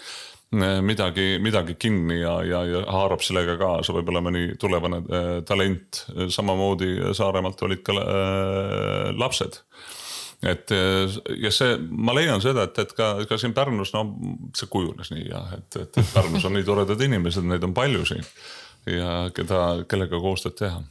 midagi, 0.83 1.37
midagi 1.39 1.77
kinni 1.79 2.17
ja, 2.19 2.33
ja, 2.43 2.65
ja 2.67 2.81
haarab 2.91 3.21
sellega 3.23 3.55
kaasa 3.55 3.93
võib-olla 3.95 4.19
mõni 4.25 4.49
tulevane 4.59 4.99
äh, 4.99 5.29
talent. 5.47 6.01
samamoodi 6.27 7.13
Saaremaalt 7.15 7.63
olid 7.63 7.83
ka 7.87 7.95
äh, 7.95 9.13
lapsed 9.15 9.61
et 10.41 10.73
ja 11.43 11.51
see, 11.53 11.75
ma 11.91 12.15
leian 12.17 12.41
seda, 12.41 12.65
et, 12.65 12.79
et 12.81 12.95
ka, 12.97 13.11
ka 13.29 13.37
siin 13.37 13.53
Pärnus, 13.57 13.91
no 13.93 14.05
see 14.57 14.69
kujunes 14.71 15.11
nii 15.13 15.27
jah, 15.27 15.51
et, 15.59 15.77
et, 15.83 16.01
Pärnus 16.13 16.47
on 16.49 16.57
nii 16.57 16.65
toredad 16.65 17.01
inimesed, 17.05 17.45
neid 17.45 17.67
on 17.67 17.75
palju 17.77 18.07
siin 18.09 18.25
ja 18.89 19.27
keda, 19.35 19.83
kellega 19.89 20.21
koostööd 20.23 20.57
teha. 20.57 20.81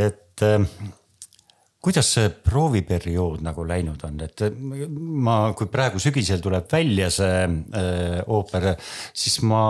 et 0.00 0.46
äh, 0.46 0.64
kuidas 1.80 2.10
see 2.14 2.28
prooviperiood 2.44 3.40
nagu 3.44 3.64
läinud 3.68 4.02
on, 4.04 4.18
et 4.24 4.42
ma, 5.26 5.36
kui 5.56 5.68
praegu 5.72 6.00
sügisel 6.02 6.42
tuleb 6.44 6.68
välja 6.72 7.08
see 7.12 7.44
äh, 7.44 8.20
ooper, 8.28 8.70
siis 9.16 9.38
ma 9.48 9.62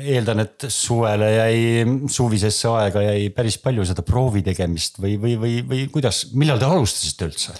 eeldan, 0.00 0.44
et 0.44 0.68
suvele 0.72 1.30
jäi, 1.34 1.64
suvisesse 2.12 2.72
aega 2.72 3.04
jäi 3.10 3.28
päris 3.36 3.60
palju 3.64 3.84
seda 3.88 4.04
proovi 4.06 4.44
tegemist 4.46 5.00
või, 5.02 5.18
või, 5.20 5.36
või, 5.40 5.58
või 5.68 5.82
kuidas, 5.92 6.26
millal 6.36 6.60
te 6.60 6.68
alustasite 6.68 7.28
üldse? 7.28 7.58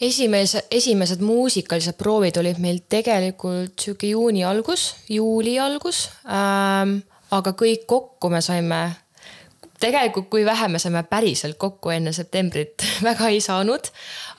Esimese, 0.00 0.66
esimesed 0.70 1.22
muusikalised 1.24 1.96
proovid 1.98 2.36
olid 2.40 2.60
meil 2.62 2.82
tegelikult 2.88 3.80
sihuke 3.80 4.10
juuni 4.12 4.44
algus, 4.44 4.94
juuli 5.08 5.58
algus 5.60 6.06
ähm,. 6.28 7.00
aga 7.34 7.56
kõik 7.58 7.88
kokku 7.90 8.28
me 8.30 8.38
saime, 8.44 8.80
tegelikult 9.82 10.28
kui 10.30 10.44
vähe 10.46 10.68
me 10.70 10.78
saime 10.78 11.02
päriselt 11.10 11.56
kokku 11.58 11.90
enne 11.90 12.12
septembrit 12.14 12.84
väga 13.08 13.30
ei 13.32 13.40
saanud. 13.40 13.88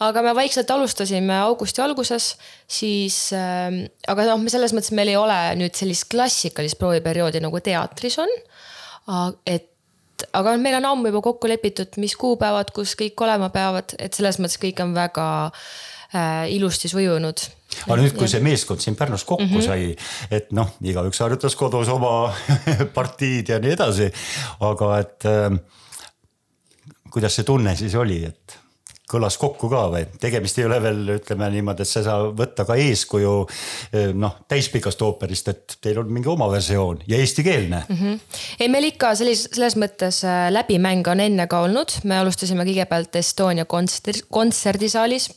aga 0.06 0.22
me 0.22 0.36
vaikselt 0.36 0.72
alustasime 0.72 1.40
augusti 1.40 1.82
alguses, 1.82 2.36
siis 2.68 3.34
ähm,, 3.34 3.86
aga 4.08 4.30
noh, 4.32 4.44
me 4.44 4.54
selles 4.54 4.76
mõttes 4.78 4.94
meil 4.94 5.14
ei 5.14 5.20
ole 5.20 5.40
nüüd 5.60 5.76
sellist 5.76 6.10
klassikalist 6.12 6.80
prooviperioodi 6.80 7.42
nagu 7.44 7.64
teatris 7.66 8.20
on. 8.22 8.38
et 9.46 9.72
aga 10.34 10.56
meil 10.62 10.80
on 10.80 10.90
ammu 10.92 11.12
juba 11.12 11.22
kokku 11.30 11.50
lepitud, 11.52 12.00
mis 12.02 12.16
kuupäevad, 12.20 12.72
kus 12.76 12.96
kõik 13.00 13.22
olema 13.26 13.50
peavad, 13.54 13.96
et 14.00 14.18
selles 14.18 14.40
mõttes 14.42 14.60
kõik 14.62 14.82
on 14.84 14.94
väga 14.98 15.28
äh, 15.48 16.48
ilusti 16.56 16.90
sujunud. 16.92 17.46
aga 17.86 17.98
nüüd, 18.02 18.16
kui 18.18 18.30
see 18.32 18.44
meeskond 18.44 18.82
siin 18.84 18.96
Pärnus 18.96 19.24
kokku 19.24 19.46
mm 19.46 19.56
-hmm. 19.56 19.66
sai, 19.66 19.96
et 20.32 20.52
noh, 20.52 20.70
igaüks 20.82 21.20
harjutas 21.20 21.56
kodus 21.56 21.90
oma 21.94 22.34
partiid 22.98 23.50
ja 23.50 23.60
nii 23.60 23.74
edasi, 23.78 24.12
aga 24.60 25.00
et 25.00 25.26
äh, 25.26 25.60
kuidas 27.12 27.36
see 27.36 27.44
tunne 27.44 27.76
siis 27.76 27.96
oli, 27.96 28.24
et 28.26 28.60
kõlas 29.08 29.38
kokku 29.40 29.70
ka 29.72 29.86
või? 29.92 30.04
tegemist 30.20 30.60
ei 30.60 30.68
ole 30.68 30.80
veel, 30.84 31.02
ütleme 31.16 31.50
niimoodi, 31.54 31.84
et 31.84 31.90
sa 31.90 32.02
ei 32.02 32.08
saa 32.08 32.28
võtta 32.36 32.66
ka 32.68 32.76
eeskuju 32.82 33.34
eh, 33.48 34.14
noh, 34.16 34.38
täispikast 34.52 35.02
ooperist, 35.06 35.52
et 35.54 35.78
teil 35.84 36.02
on 36.02 36.12
mingi 36.12 36.30
oma 36.32 36.50
versioon 36.52 37.04
ja 37.08 37.20
eestikeelne 37.22 37.84
mm. 37.88 38.00
-hmm. 38.00 38.40
ei, 38.60 38.72
meil 38.74 38.90
ikka 38.92 39.14
sellis-, 39.20 39.48
selles 39.52 39.78
mõttes 39.80 40.24
äh, 40.28 40.48
läbimäng 40.52 41.08
on 41.08 41.24
enne 41.24 41.48
ka 41.48 41.62
olnud, 41.68 42.00
me 42.04 42.20
alustasime 42.20 42.68
kõigepealt 42.68 43.16
Estonia 43.20 43.66
kontserdi, 43.66 44.26
kontserdisaalis 44.32 45.30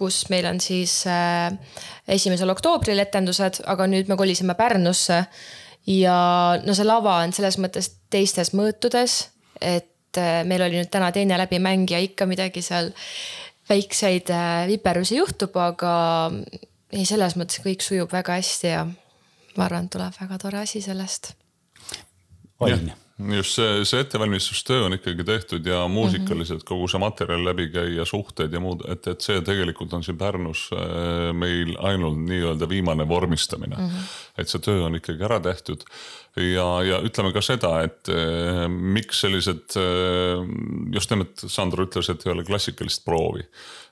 kus 0.00 0.24
meil 0.32 0.46
on 0.48 0.60
siis 0.64 1.02
äh, 1.08 1.52
esimesel 2.08 2.52
oktoobril 2.52 3.00
etendused, 3.02 3.62
aga 3.68 3.88
nüüd 3.88 4.08
me 4.08 4.16
kolisime 4.16 4.56
Pärnusse. 4.56 5.24
ja 5.86 6.16
no 6.64 6.74
see 6.76 6.84
lava 6.84 7.22
on 7.24 7.32
selles 7.32 7.56
mõttes 7.58 7.88
teistes 8.12 8.52
mõõtudes, 8.56 9.30
et 9.60 9.88
et 10.10 10.20
äh, 10.22 10.40
meil 10.48 10.62
oli 10.66 10.80
nüüd 10.80 10.90
täna 10.90 11.12
teine 11.14 11.38
läbimäng 11.38 11.86
ja 11.90 12.00
ikka 12.02 12.26
midagi 12.26 12.62
seal 12.66 12.90
väikseid 13.70 14.32
äh, 14.34 14.64
viperusi 14.70 15.20
juhtub, 15.20 15.54
aga 15.62 15.92
ei, 16.90 17.04
selles 17.06 17.36
mõttes 17.38 17.62
kõik 17.62 17.84
sujub 17.86 18.10
väga 18.12 18.40
hästi 18.40 18.72
ja 18.72 18.86
ma 19.56 19.66
arvan, 19.66 19.86
et 19.86 19.94
tuleb 19.94 20.16
väga 20.18 20.40
tore 20.42 20.64
asi 20.64 20.82
sellest. 20.82 21.34
on 22.60 22.90
just 23.36 23.54
see, 23.54 23.84
see 23.84 24.00
ettevalmistustöö 24.00 24.84
on 24.86 24.94
ikkagi 24.96 25.24
tehtud 25.24 25.66
ja 25.66 25.82
muusikaliselt 25.88 26.64
kogu 26.64 26.88
see 26.88 27.00
materjal 27.02 27.44
läbi 27.44 27.68
käia, 27.72 28.04
suhted 28.08 28.52
ja 28.52 28.60
muud, 28.62 28.84
et, 28.88 29.06
et 29.12 29.20
see 29.24 29.40
tegelikult 29.44 29.92
on 29.96 30.04
siin 30.04 30.18
Pärnus 30.18 30.66
äh, 30.72 31.30
meil 31.36 31.74
ainult 31.78 32.18
nii-öelda 32.24 32.68
viimane 32.68 33.08
vormistamine 33.08 33.76
mm. 33.76 33.88
-hmm. 33.88 34.16
et 34.38 34.48
see 34.48 34.64
töö 34.64 34.84
on 34.86 34.96
ikkagi 34.96 35.24
ära 35.28 35.40
tehtud 35.40 35.84
ja, 36.36 36.66
ja 36.86 37.00
ütleme 37.06 37.32
ka 37.34 37.42
seda, 37.42 37.72
et 37.86 38.10
äh, 38.12 38.66
miks 38.68 39.24
sellised 39.24 39.76
äh, 39.80 40.44
just 40.94 41.10
nimelt 41.10 41.42
Sandro 41.46 41.86
ütles, 41.88 42.10
et 42.12 42.26
ei 42.26 42.34
ole 42.34 42.46
klassikalist 42.46 43.04
proovi 43.06 43.46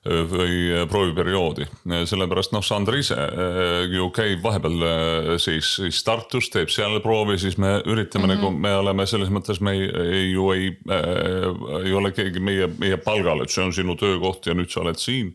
või 0.06 0.86
prooviperioodi. 0.88 1.66
sellepärast 2.06 2.52
noh, 2.52 2.62
Sandra 2.62 2.96
ise 2.98 3.16
eh, 3.18 3.88
ju 3.92 4.08
käib 4.14 4.42
vahepeal 4.42 4.84
eh, 4.86 5.30
siis, 5.42 5.74
siis 5.80 6.02
Tartus, 6.06 6.48
teeb 6.54 6.70
seal 6.70 7.00
proovi, 7.02 7.38
siis 7.38 7.58
me 7.58 7.80
üritame 7.84 8.26
mm 8.26 8.30
-hmm. 8.30 8.36
nagu, 8.36 8.50
me 8.50 8.74
oleme 8.76 9.06
selles 9.06 9.28
mõttes, 9.28 9.60
me 9.60 9.72
ei, 9.72 9.88
ei 9.88 10.32
ju 10.32 10.52
ei 10.52 10.70
äh,, 10.90 11.84
ei 11.84 11.92
ole 11.92 12.12
keegi 12.12 12.40
meie, 12.40 12.68
meie 12.78 12.96
palgal, 12.96 13.42
et 13.42 13.50
see 13.50 13.64
on 13.64 13.72
sinu 13.72 13.96
töökoht 13.96 14.46
ja 14.46 14.54
nüüd 14.54 14.70
sa 14.70 14.80
oled 14.80 14.98
siin. 14.98 15.34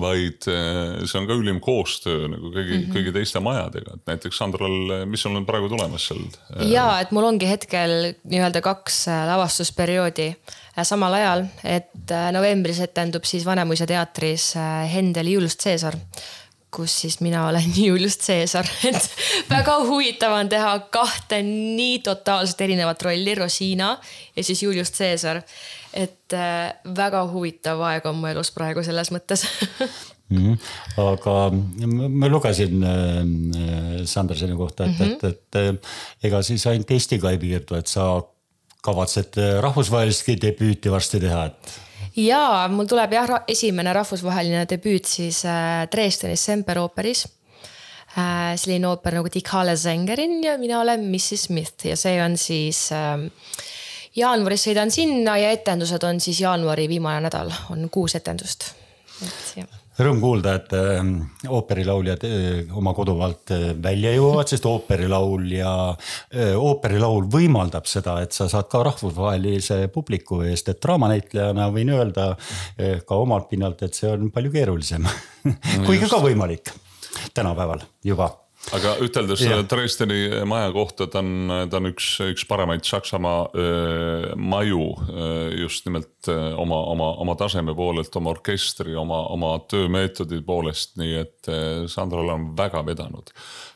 vaid 0.00 0.42
see 0.42 1.18
on 1.18 1.26
ka 1.26 1.34
ülim 1.34 1.60
koostöö 1.60 2.28
nagu 2.28 2.52
kõigi 2.52 2.76
mm, 2.76 2.84
-hmm. 2.84 2.94
kõigi 2.94 3.12
teiste 3.12 3.40
majadega, 3.40 3.94
et 3.94 4.06
näiteks 4.06 4.36
Sandral, 4.36 5.06
mis 5.06 5.20
sul 5.20 5.36
on 5.36 5.46
praegu 5.46 5.68
tulemas 5.68 6.06
seal? 6.06 6.22
Ja, 6.68 6.86
et 7.00 7.10
mul 7.14 7.26
ongi 7.30 7.48
hetkel 7.48 8.12
nii-öelda 8.28 8.62
kaks 8.64 9.06
lavastusperioodi. 9.30 10.28
Äh, 10.78 10.84
samal 10.88 11.18
ajal, 11.18 11.46
et 11.64 12.12
äh, 12.12 12.30
novembris 12.32 12.80
etendub 12.80 13.26
siis 13.28 13.44
Vanemuise 13.44 13.86
teatris 13.88 14.54
äh, 14.56 14.86
Hendeli 14.94 15.34
Julius 15.36 15.58
Caesar, 15.60 15.98
kus 16.72 16.94
siis 17.02 17.18
mina 17.20 17.46
olen 17.48 17.68
Julius 17.88 18.16
Caesar, 18.16 18.68
et 18.88 19.10
väga 19.50 19.76
huvitav 19.84 20.32
on 20.38 20.48
teha 20.48 20.72
kahte 20.94 21.42
nii 21.44 22.00
totaalselt 22.06 22.64
erinevat 22.64 23.04
rolli, 23.04 23.34
Rosina 23.36 23.96
ja 24.36 24.44
siis 24.44 24.62
Julius 24.62 24.92
Caesar. 24.96 25.42
et 25.92 26.32
äh, 26.32 26.72
väga 26.96 27.26
huvitav 27.28 27.80
aeg 27.84 28.06
on 28.08 28.16
mu 28.16 28.30
elus 28.30 28.50
praegu 28.50 28.80
selles 28.82 29.12
mõttes 29.12 29.44
mm. 30.32 30.56
-hmm. 30.56 30.58
aga 31.02 32.08
ma 32.08 32.28
lugesin 32.28 32.82
äh, 32.82 34.04
Sandra 34.04 34.36
sinu 34.36 34.56
kohta, 34.56 34.84
et 34.84 34.98
mm, 34.98 35.04
-hmm. 35.04 35.14
et, 35.14 35.24
et 35.24 35.56
äh, 35.56 35.78
ega 36.22 36.42
siis 36.42 36.66
ainult 36.66 36.90
Eestiga 36.90 37.30
ei 37.30 37.38
piirdu, 37.38 37.74
et 37.74 37.86
sa 37.86 38.22
kavatsed 38.82 39.38
rahvusvahelistki 39.60 40.36
debüüti 40.42 40.90
varsti 40.90 41.20
teha, 41.20 41.44
et 41.46 41.80
ja 42.16 42.68
mul 42.72 42.88
tuleb 42.90 43.14
jah, 43.16 43.30
esimene 43.48 43.92
rahvusvaheline 43.96 44.64
debüüt 44.70 45.08
siis 45.08 45.42
äh, 45.48 45.84
Dresdenis 45.92 46.44
Semper 46.44 46.82
ooperis 46.82 47.24
äh,. 48.16 48.54
selline 48.56 48.88
ooper 48.88 49.18
nagu 49.18 49.32
Die 49.32 49.42
Kalle 49.42 49.76
Sängerin 49.76 50.42
ja 50.44 50.58
mina 50.58 50.80
olen 50.80 51.08
Mrs 51.10 51.48
Smith 51.48 51.86
ja 51.86 51.96
see 51.96 52.18
on 52.24 52.36
siis 52.36 52.90
äh, 52.92 53.28
jaanuaris 54.16 54.68
sõidan 54.68 54.92
sinna 54.92 55.38
ja 55.40 55.52
etendused 55.56 56.02
on 56.04 56.20
siis 56.20 56.40
jaanuari 56.40 56.88
viimane 56.88 57.24
nädal, 57.28 57.52
on 57.70 57.88
kuus 57.90 58.16
etendust. 58.18 58.72
et 59.22 59.54
jah 59.62 59.81
rõõm 60.00 60.20
kuulda, 60.22 60.54
et 60.56 60.72
äh, 60.76 61.00
ooperilauljad 61.52 62.24
äh, 62.24 62.74
oma 62.78 62.94
kodumaalt 62.96 63.52
äh, 63.52 63.64
välja 63.82 64.14
jõuavad, 64.16 64.48
sest 64.48 64.66
ooperilaul 64.68 65.48
ja 65.52 65.72
ooperilaul 66.56 67.26
võimaldab 67.32 67.88
seda, 67.90 68.18
et 68.24 68.32
sa 68.36 68.48
saad 68.50 68.70
ka 68.72 68.82
rahvusvahelise 68.88 69.86
publiku 69.92 70.42
eest, 70.48 70.70
et 70.72 70.80
draamanäitlejana 70.82 71.68
võin 71.74 71.92
öelda 71.92 72.32
ka 73.06 73.18
omalt 73.20 73.50
pinnalt, 73.50 73.82
et 73.84 73.96
see 73.96 74.10
on 74.10 74.30
palju 74.34 74.52
keerulisem 74.54 75.06
kuigi 75.86 76.08
ka 76.08 76.22
võimalik 76.22 76.72
tänapäeval 77.36 77.84
juba 78.06 78.30
aga 78.70 78.92
üteldes 79.02 79.40
selle 79.42 79.64
Dresdeni 79.68 80.44
maja 80.48 80.70
kohta, 80.74 81.08
ta 81.10 81.20
on, 81.22 81.50
ta 81.70 81.80
on 81.80 81.88
üks, 81.90 82.08
üks 82.24 82.44
paremaid 82.48 82.84
Saksamaa 82.86 83.40
äh, 83.48 84.26
maju 84.38 84.84
äh, 85.02 85.56
just 85.58 85.86
nimelt 85.88 86.30
äh, 86.30 86.52
oma, 86.60 86.78
oma, 86.92 87.10
oma 87.24 87.34
taseme 87.40 87.74
poolelt, 87.76 88.14
oma 88.18 88.32
orkestri, 88.36 88.94
oma, 88.98 89.24
oma 89.34 89.54
töömeetodi 89.70 90.42
poolest, 90.46 90.94
nii 91.00 91.16
et 91.24 91.50
Sandral 91.90 92.30
on 92.36 92.52
väga 92.58 92.84
vedanud. 92.86 93.32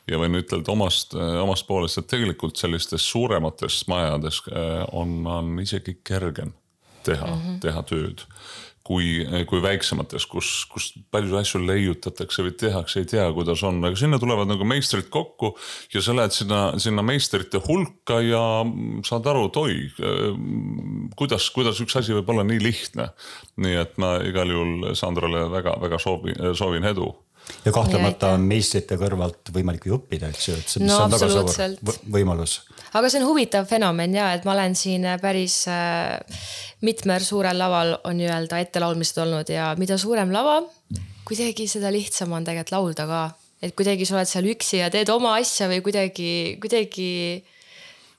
ja 0.07 0.19
võin 0.21 0.39
ütelda 0.39 0.71
omast, 0.71 1.17
omast 1.17 1.67
poolest, 1.67 1.99
et 1.99 2.07
tegelikult 2.13 2.55
sellistes 2.57 3.03
suuremates 3.11 3.83
majades 3.91 4.39
on, 4.95 5.19
on 5.27 5.59
isegi 5.59 5.99
kergem 6.07 6.53
teha 7.07 7.27
mm, 7.27 7.41
-hmm. 7.41 7.59
teha 7.63 7.83
tööd 7.87 8.23
kui, 8.87 9.25
kui 9.49 9.59
väiksemates, 9.63 10.25
kus, 10.31 10.51
kus 10.71 10.89
palju 11.11 11.35
asju 11.39 11.59
leiutatakse 11.65 12.45
või 12.45 12.55
tehakse, 12.59 13.01
ei 13.03 13.09
tea, 13.11 13.25
kuidas 13.35 13.63
on, 13.67 13.81
aga 13.83 13.99
sinna 13.99 14.19
tulevad 14.21 14.49
nagu 14.49 14.67
meistrid 14.67 15.09
kokku 15.13 15.53
ja 15.93 16.03
sa 16.03 16.15
lähed 16.15 16.35
sinna, 16.35 16.61
sinna 16.81 17.03
meistrite 17.05 17.61
hulka 17.67 18.21
ja 18.23 18.41
saad 19.07 19.27
aru, 19.27 19.47
et 19.49 19.61
oi, 19.61 19.77
kuidas, 21.19 21.49
kuidas 21.55 21.83
üks 21.83 21.99
asi 21.99 22.15
võib 22.15 22.31
olla 22.31 22.47
nii 22.47 22.63
lihtne. 22.63 23.11
nii 23.63 23.79
et 23.83 23.97
ma 24.01 24.17
igal 24.25 24.51
juhul 24.53 24.91
Sandrale 24.97 25.47
väga-väga 25.51 25.99
soovin, 26.01 26.39
soovin 26.57 26.87
edu 26.87 27.11
ja 27.65 27.73
kahtlemata 27.75 28.33
on 28.35 28.45
meistrite 28.47 28.97
kõrvalt 28.99 29.51
võimalik 29.53 29.87
ju 29.87 29.97
õppida, 29.97 30.31
eks 30.33 30.47
ju, 30.47 30.55
et 30.59 30.71
see, 30.73 30.83
mis 30.83 30.91
no, 30.91 30.99
on 31.05 31.13
väga 31.13 31.29
suur 31.31 31.99
võimalus. 32.13 32.59
aga 32.93 33.09
see 33.11 33.21
on 33.21 33.27
huvitav 33.29 33.67
fenomen 33.69 34.15
ja, 34.15 34.29
et 34.37 34.47
ma 34.47 34.55
olen 34.55 34.75
siin 34.77 35.07
päris 35.21 35.59
äh, 35.71 36.17
mitmel 36.85 37.23
suurel 37.25 37.59
laval 37.59 37.97
on 38.07 38.17
nii-öelda 38.19 38.61
ettelaulmised 38.65 39.19
olnud 39.23 39.51
ja 39.53 39.73
mida 39.79 39.97
suurem 40.01 40.31
lava, 40.33 40.61
kuidagi 41.27 41.67
seda 41.71 41.91
lihtsam 41.93 42.33
on 42.37 42.47
tegelikult 42.47 42.75
laulda 42.77 43.07
ka. 43.09 43.21
et 43.61 43.75
kuidagi 43.77 44.05
sa 44.05 44.19
oled 44.19 44.29
seal 44.29 44.49
üksi 44.53 44.81
ja 44.83 44.91
teed 44.93 45.09
oma 45.09 45.37
asja 45.41 45.69
või 45.71 45.81
kuidagi, 45.85 46.31
kuidagi 46.61 47.11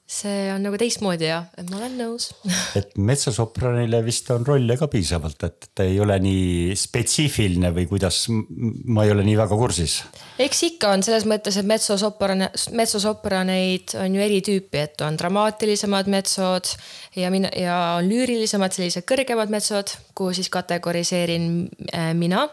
see 0.09 0.49
on 0.55 0.63
nagu 0.65 0.79
teistmoodi 0.81 1.27
ja, 1.29 1.43
et 1.61 1.69
ma 1.69 1.83
olen 1.83 1.99
nõus 2.01 2.31
et 2.79 2.95
metsosopranile 2.97 4.01
vist 4.07 4.31
on 4.33 4.47
rolle 4.47 4.79
ka 4.81 4.89
piisavalt, 4.89 5.43
et 5.45 5.69
ta 5.77 5.85
ei 5.85 5.99
ole 6.01 6.17
nii 6.25 6.77
spetsiifiline 6.79 7.71
või 7.77 7.85
kuidas, 7.91 8.23
ma 8.31 9.05
ei 9.05 9.13
ole 9.13 9.27
nii 9.27 9.37
väga 9.37 9.59
kursis. 9.61 9.99
eks 10.41 10.63
ikka 10.71 10.95
on 10.97 11.05
selles 11.05 11.27
mõttes, 11.29 11.59
et 11.61 11.69
metsosopran, 11.69 12.47
metsosopraneid 12.79 13.99
on 14.01 14.17
ju 14.17 14.25
eri 14.25 14.41
tüüpi, 14.49 14.85
et 14.87 15.05
on 15.05 15.19
dramaatilisemad 15.21 16.09
metsod 16.09 16.73
ja 17.19 17.29
mina 17.35 17.53
ja 17.53 17.77
on 17.99 18.09
lüürilisemad, 18.09 18.73
sellised 18.73 19.05
kõrgemad 19.09 19.53
metsod, 19.53 19.93
kuhu 20.17 20.33
siis 20.39 20.49
kategoriseerin 20.53 21.51
äh, 21.93 22.11
mina. 22.17 22.47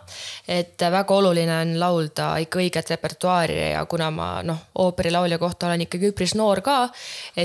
et 0.47 0.81
väga 0.91 1.15
oluline 1.15 1.55
on 1.61 1.73
laulda 1.79 2.33
ikka 2.43 2.59
õiget 2.59 2.91
repertuaari 2.91 3.57
ja 3.71 3.85
kuna 3.87 4.11
ma 4.11 4.29
noh, 4.43 4.59
ooperilaulja 4.83 5.39
kohta 5.39 5.69
olen 5.69 5.87
ikkagi 5.87 6.11
üpris 6.11 6.35
noor 6.35 6.59
ka 6.65 6.91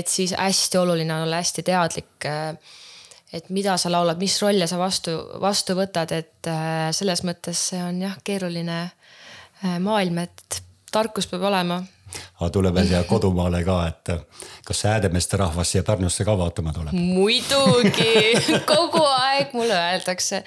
siis 0.07 0.33
hästi 0.37 0.77
oluline 0.77 1.13
on 1.13 1.27
olla 1.27 1.41
hästi 1.41 1.63
teadlik 1.63 2.25
äh, 2.25 2.55
et 3.33 3.49
mida 3.49 3.77
sa 3.79 3.91
laulad, 3.91 4.19
mis 4.19 4.35
rolle 4.43 4.67
sa 4.67 4.79
vastu, 4.79 5.13
vastu 5.41 5.75
võtad, 5.77 6.11
et 6.15 6.49
äh, 6.51 6.89
selles 6.95 7.23
mõttes 7.27 7.69
see 7.71 7.79
on 7.83 8.01
jah, 8.03 8.17
keeruline 8.23 8.81
äh, 8.83 9.79
maailm, 9.79 10.23
et 10.25 10.61
tarkus 10.91 11.29
peab 11.31 11.47
olema. 11.47 11.79
aga 12.39 12.49
tuleb 12.51 12.75
veel 12.75 12.87
siia 12.89 13.03
kodumaale 13.07 13.63
ka, 13.63 13.77
et 13.87 14.11
kas 14.67 14.81
see 14.83 14.91
Häädemeeste 14.91 15.37
rahvas 15.39 15.71
siia 15.71 15.83
Pärnusse 15.87 16.25
ka 16.27 16.35
vaatama 16.37 16.73
tuleb? 16.75 16.93
muidugi, 16.93 18.35
kogu 18.73 19.05
aeg 19.31 19.55
mulle 19.57 19.77
öeldakse. 19.77 20.43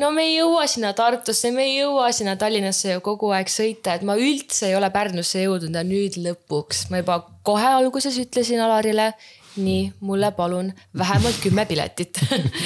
no 0.00 0.10
me 0.14 0.26
ei 0.28 0.38
jõua 0.38 0.66
sinna 0.70 0.92
Tartusse, 0.96 1.52
me 1.54 1.68
ei 1.68 1.78
jõua 1.78 2.10
sinna 2.12 2.36
Tallinnasse 2.40 2.96
ju 2.96 3.04
kogu 3.04 3.32
aeg 3.36 3.52
sõita, 3.52 3.96
et 3.96 4.04
ma 4.06 4.18
üldse 4.20 4.68
ei 4.70 4.76
ole 4.78 4.90
Pärnusse 4.94 5.44
jõudnud 5.44 5.74
ja 5.74 5.84
nüüd 5.86 6.18
lõpuks 6.24 6.88
ma 6.90 7.02
juba 7.02 7.20
kohe 7.44 7.72
alguses 7.78 8.16
ütlesin 8.20 8.62
Alarile, 8.64 9.12
nii, 9.56 9.92
mulle 10.00 10.32
palun 10.34 10.72
vähemalt 10.98 11.38
kümme 11.42 11.66
piletit 11.66 12.18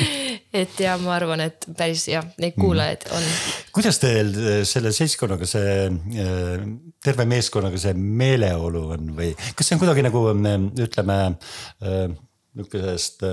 et 0.62 0.80
ja 0.80 0.96
ma 1.00 1.14
arvan, 1.18 1.42
et 1.44 1.66
päris 1.76 2.06
jah, 2.08 2.24
neid 2.40 2.56
mhm. 2.56 2.64
kuulajaid 2.64 3.04
on. 3.16 3.28
kuidas 3.76 4.00
teil 4.02 4.32
äh, 4.32 4.62
selle 4.68 4.92
seltskonnaga 4.96 5.48
see, 5.48 5.74
äh, 6.24 6.64
terve 7.04 7.28
meeskonnaga 7.28 7.80
see 7.80 7.94
meeleolu 7.98 8.86
on 8.96 9.12
või 9.18 9.34
kas 9.36 9.68
see 9.68 9.76
on 9.76 9.84
kuidagi 9.84 10.06
nagu 10.08 10.24
äh, 10.32 10.58
ütleme 10.86 11.20
nihukesest 12.58 13.26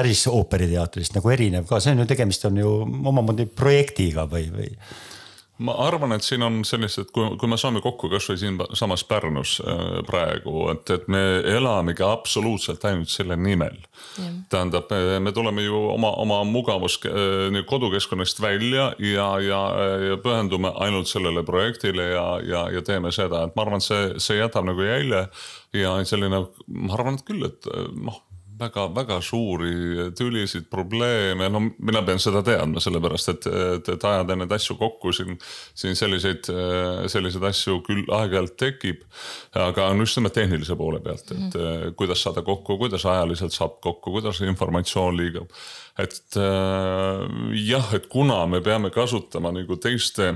päris 0.00 0.24
ooperiteatrist 0.30 1.18
nagu 1.18 1.30
erinev 1.32 1.68
ka, 1.68 1.80
see 1.82 1.94
on 1.94 2.02
ju 2.04 2.08
tegemist 2.08 2.48
on 2.48 2.60
ju 2.60 2.74
omamoodi 3.12 3.48
projektiga 3.52 4.24
või, 4.30 4.48
või? 4.54 4.74
ma 5.60 5.74
arvan, 5.84 6.14
et 6.16 6.24
siin 6.24 6.40
on 6.40 6.62
sellised, 6.64 7.10
kui, 7.12 7.26
kui 7.36 7.48
me 7.50 7.58
saame 7.60 7.82
kokku 7.84 8.08
kasvõi 8.08 8.38
siinsamas 8.40 9.02
Pärnus 9.04 9.58
äh, 9.60 9.98
praegu, 10.08 10.54
et, 10.72 10.88
et 10.94 11.04
me 11.12 11.20
elamegi 11.52 12.04
absoluutselt 12.06 12.84
ainult 12.88 13.12
selle 13.12 13.36
nimel. 13.36 13.76
tähendab, 14.48 14.88
me 15.20 15.32
tuleme 15.36 15.62
ju 15.66 15.82
oma, 15.92 16.14
oma 16.22 16.40
mugavus 16.48 16.96
äh, 17.10 17.60
kodukeskkonnast 17.68 18.40
välja 18.40 18.88
ja, 19.04 19.28
ja, 19.44 19.60
ja 20.08 20.16
pühendume 20.24 20.72
ainult 20.80 21.12
sellele 21.12 21.44
projektile 21.44 22.08
ja, 22.14 22.24
ja, 22.40 22.64
ja 22.72 22.82
teeme 22.82 23.12
seda, 23.12 23.44
et 23.44 23.56
ma 23.56 23.68
arvan, 23.68 23.84
see, 23.84 24.14
see 24.16 24.40
jätab 24.40 24.64
nagu 24.70 24.88
jälje 24.88 25.26
ja 25.76 25.94
selline, 26.08 26.46
ma 26.72 26.96
arvan, 26.96 27.20
et 27.20 27.28
küll, 27.28 27.44
et 27.52 27.68
noh 28.00 28.24
väga-väga 28.60 29.18
suuri 29.24 30.10
tülisid, 30.16 30.66
probleeme, 30.70 31.48
no 31.52 31.62
mina 31.62 32.02
pean 32.06 32.20
seda 32.22 32.42
teadma, 32.46 32.82
sellepärast 32.82 33.32
et, 33.32 33.48
et, 33.48 33.90
et 33.94 34.06
ajada 34.10 34.36
neid 34.38 34.52
asju 34.56 34.76
kokku 34.80 35.14
siin, 35.16 35.38
siin 35.74 35.98
selliseid, 35.98 36.50
selliseid 37.12 37.48
asju 37.50 37.80
küll 37.86 38.04
aeg-ajalt 38.06 38.56
tekib. 38.60 39.02
aga 39.56 39.88
on 39.90 40.04
just 40.04 40.20
nimelt 40.20 40.36
tehnilise 40.36 40.76
poole 40.78 41.00
pealt, 41.04 41.32
et 41.34 41.58
mm. 41.58 41.96
kuidas 41.98 42.22
saada 42.22 42.44
kokku, 42.46 42.78
kuidas 42.80 43.06
ajaliselt 43.08 43.56
saab 43.56 43.80
kokku, 43.82 44.14
kuidas 44.18 44.40
informatsioon 44.46 45.16
liigub. 45.16 45.50
et 45.98 46.38
jah, 47.66 47.92
et 47.96 48.08
kuna 48.08 48.44
me 48.46 48.62
peame 48.64 48.90
kasutama 48.94 49.52
nagu 49.52 49.76
teiste 49.76 50.34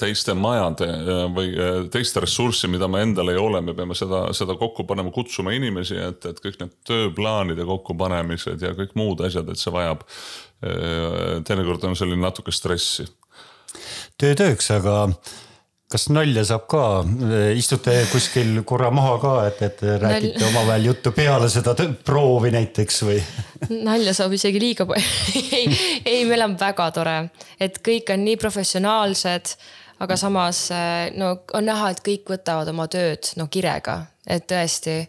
teiste 0.00 0.34
majade 0.36 0.86
äh, 0.86 1.22
või 1.32 1.50
äh, 1.54 1.76
teiste 1.92 2.22
ressurssi, 2.24 2.68
mida 2.70 2.88
me 2.90 3.02
endal 3.04 3.32
ei 3.32 3.40
ole, 3.40 3.62
me 3.64 3.74
peame 3.76 3.96
seda, 3.98 4.26
seda 4.36 4.56
kokku 4.60 4.84
panema, 4.88 5.12
kutsuma 5.14 5.54
inimesi, 5.56 5.96
et, 6.00 6.26
et 6.28 6.40
kõik 6.44 6.60
need 6.60 6.74
tööplaanide 6.88 7.66
kokkupanemised 7.68 8.62
ja 8.66 8.74
kõik 8.76 8.96
muud 8.98 9.24
asjad, 9.26 9.48
et 9.50 9.60
see 9.60 9.74
vajab. 9.74 10.04
Äh, 10.60 11.38
teinekord 11.48 11.86
on 11.88 11.96
selline 11.98 12.20
natuke 12.20 12.52
stressi. 12.52 13.08
töö 14.20 14.36
tööks, 14.36 14.70
aga 14.74 15.06
kas 15.90 16.06
nalja 16.14 16.44
saab 16.46 16.66
ka, 16.70 16.84
istute 17.58 17.96
kuskil 18.12 18.60
korra 18.68 18.92
maha 18.94 19.16
ka, 19.22 19.32
et, 19.48 19.62
et 19.66 19.82
räägite 19.82 20.38
Nal... 20.38 20.48
omavahel 20.52 20.86
juttu 20.90 21.12
peale 21.16 21.48
seda 21.50 21.74
proovi 22.06 22.52
näiteks 22.54 23.02
või? 23.08 23.18
nalja 23.88 24.14
saab 24.16 24.36
isegi 24.38 24.62
liiga 24.62 24.86
palju 24.86 25.34
ei, 25.58 25.66
ei, 26.04 26.24
meil 26.30 26.46
on 26.46 26.56
väga 26.60 26.88
tore, 26.94 27.18
et 27.58 27.82
kõik 27.86 28.14
on 28.14 28.22
nii 28.28 28.38
professionaalsed, 28.40 29.54
aga 30.00 30.16
samas 30.20 30.68
no 31.18 31.34
on 31.58 31.66
näha, 31.66 31.90
et 31.90 32.02
kõik 32.06 32.30
võtavad 32.36 32.70
oma 32.70 32.86
tööd 32.90 33.34
no 33.40 33.50
kirega, 33.50 34.04
et 34.30 34.46
tõesti 34.50 35.00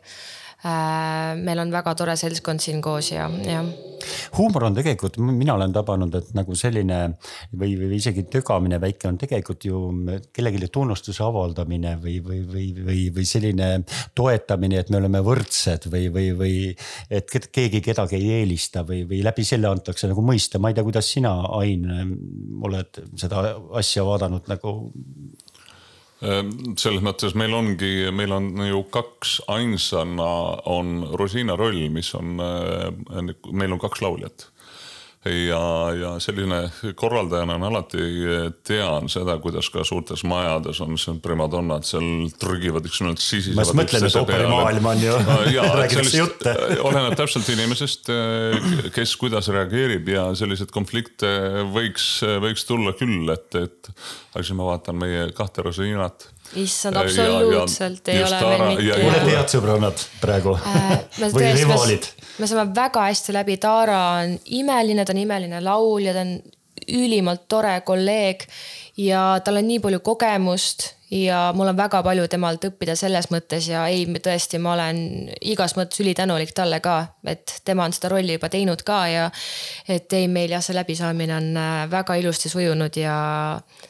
meil 0.63 1.63
on 1.63 1.71
väga 1.73 1.95
tore 1.97 2.17
seltskond 2.19 2.61
siin 2.61 2.81
koos 2.85 3.11
ja, 3.15 3.29
jah 3.45 3.71
huumor 4.37 4.65
on 4.67 4.75
tegelikult, 4.75 5.17
mina 5.21 5.55
olen 5.55 5.73
tabanud, 5.75 6.15
et 6.17 6.31
nagu 6.37 6.55
selline 6.57 6.99
või, 7.57 7.75
või 7.79 7.97
isegi 7.97 8.23
tögamine 8.31 8.79
väike 8.81 9.09
on 9.09 9.19
tegelikult 9.21 9.65
ju 9.67 9.81
kellelegi 10.33 10.69
tunnustuse 10.73 11.23
avaldamine 11.25 11.95
või, 12.01 12.17
või, 12.25 12.41
või, 12.47 12.67
või, 12.77 13.03
või 13.15 13.27
selline 13.27 13.69
toetamine, 14.17 14.81
et 14.81 14.91
me 14.93 15.01
oleme 15.01 15.23
võrdsed 15.25 15.89
või, 15.91 16.09
või, 16.13 16.31
või 16.37 16.55
et 17.09 17.31
keegi 17.51 17.83
kedagi 17.85 18.19
ei 18.19 18.41
eelista 18.41 18.85
või, 18.87 19.03
või 19.09 19.21
läbi 19.25 19.45
selle 19.47 19.69
antakse 19.71 20.09
nagu 20.11 20.25
mõista, 20.25 20.61
ma 20.61 20.71
ei 20.71 20.77
tea, 20.77 20.87
kuidas 20.87 21.11
sina, 21.11 21.35
Ain, 21.61 21.87
oled 22.63 23.01
seda 23.19 23.43
asja 23.77 24.05
vaadanud 24.07 24.47
nagu 24.49 24.75
selles 26.21 27.01
mõttes 27.01 27.33
meil 27.33 27.53
ongi, 27.57 28.11
meil 28.13 28.33
on 28.35 28.51
ju 28.67 28.83
kaks 28.93 29.39
ainsana 29.49 30.29
on 30.69 30.99
Rosina 31.17 31.55
roll, 31.57 31.87
mis 31.89 32.13
on, 32.17 32.35
äh, 32.37 33.31
meil 33.49 33.73
on 33.73 33.81
kaks 33.81 34.03
lauljat 34.05 34.51
ja, 35.25 35.93
ja 35.93 36.11
selline 36.19 36.63
korraldajana 36.97 37.55
on 37.55 37.63
alati 37.69 38.05
tean 38.65 39.09
seda, 39.11 39.35
kuidas 39.41 39.69
ka 39.69 39.83
suurtes 39.85 40.23
majades 40.25 40.79
on 40.81 40.97
see 41.01 41.19
primadonnad 41.21 41.85
seal 41.85 42.25
trügivad 42.41 42.87
ükskord 42.89 43.21
sisisevad. 43.21 43.59
ma 43.59 43.65
just 43.67 43.77
mõtlen, 43.77 44.07
et 44.07 44.17
ooperimaailm 44.21 44.89
on 44.91 45.03
ju 45.03 45.19
räägitakse 45.81 46.17
jutte. 46.17 46.55
oleneb 46.81 47.17
täpselt 47.19 47.51
inimesest, 47.53 48.09
kes 48.95 49.13
kuidas 49.21 49.51
reageerib 49.53 50.09
ja 50.09 50.25
selliseid 50.37 50.73
konflikte 50.73 51.29
võiks, 51.69 52.09
võiks 52.41 52.65
tulla 52.65 52.95
küll, 52.97 53.29
et, 53.35 53.61
et 53.61 53.93
aga 54.31 54.43
siis 54.43 54.55
ma 54.55 54.69
vaatan 54.69 54.95
meie 54.95 55.25
kahte 55.35 55.63
Rosinat 55.65 56.29
issand, 56.55 56.95
absoluutselt 56.95 58.07
ja, 58.07 58.13
ja 58.13 58.21
ei 58.21 58.23
ole 58.23 58.39
veel 58.39 58.63
mitte. 58.77 59.09
olete 59.09 59.35
head 59.35 59.51
sõbrannad 59.51 60.05
praegu 60.21 60.55
äh, 60.55 60.93
või 61.35 61.51
rivaalid? 61.57 62.07
me 62.39 62.47
saame 62.47 62.71
väga 62.75 63.09
hästi 63.09 63.35
läbi, 63.35 63.59
Taara 63.61 63.99
on 64.21 64.37
imeline, 64.61 65.05
ta 65.05 65.15
on 65.15 65.21
imeline 65.25 65.61
laulja, 65.63 66.15
ta 66.15 66.23
on 66.23 66.39
ülimalt 66.91 67.45
tore 67.51 67.75
kolleeg 67.85 68.47
ja 68.99 69.35
tal 69.43 69.59
on 69.59 69.67
nii 69.67 69.83
palju 69.83 69.99
kogemust 70.03 70.87
ja 71.11 71.43
mul 71.55 71.67
on 71.67 71.77
väga 71.77 71.99
palju 72.03 72.25
temalt 72.31 72.63
õppida 72.71 72.95
selles 72.99 73.27
mõttes 73.35 73.67
ja 73.67 73.83
ei, 73.91 74.07
tõesti, 74.07 74.59
ma 74.63 74.77
olen 74.77 75.03
igas 75.51 75.75
mõttes 75.75 75.99
ülitänulik 76.03 76.55
talle 76.55 76.79
ka, 76.83 76.97
et 77.27 77.59
tema 77.67 77.83
on 77.83 77.95
seda 77.95 78.13
rolli 78.15 78.39
juba 78.39 78.49
teinud 78.51 78.83
ka 78.87 79.03
ja 79.11 79.29
et 79.91 80.11
ei, 80.15 80.31
meil 80.31 80.55
jah, 80.55 80.63
see 80.63 80.75
läbisaamine 80.79 81.35
on 81.35 81.53
äh, 81.59 81.85
väga 81.91 82.15
ilusti 82.23 82.51
sujunud 82.51 82.99
ja 83.03 83.15
äh, 83.59 83.87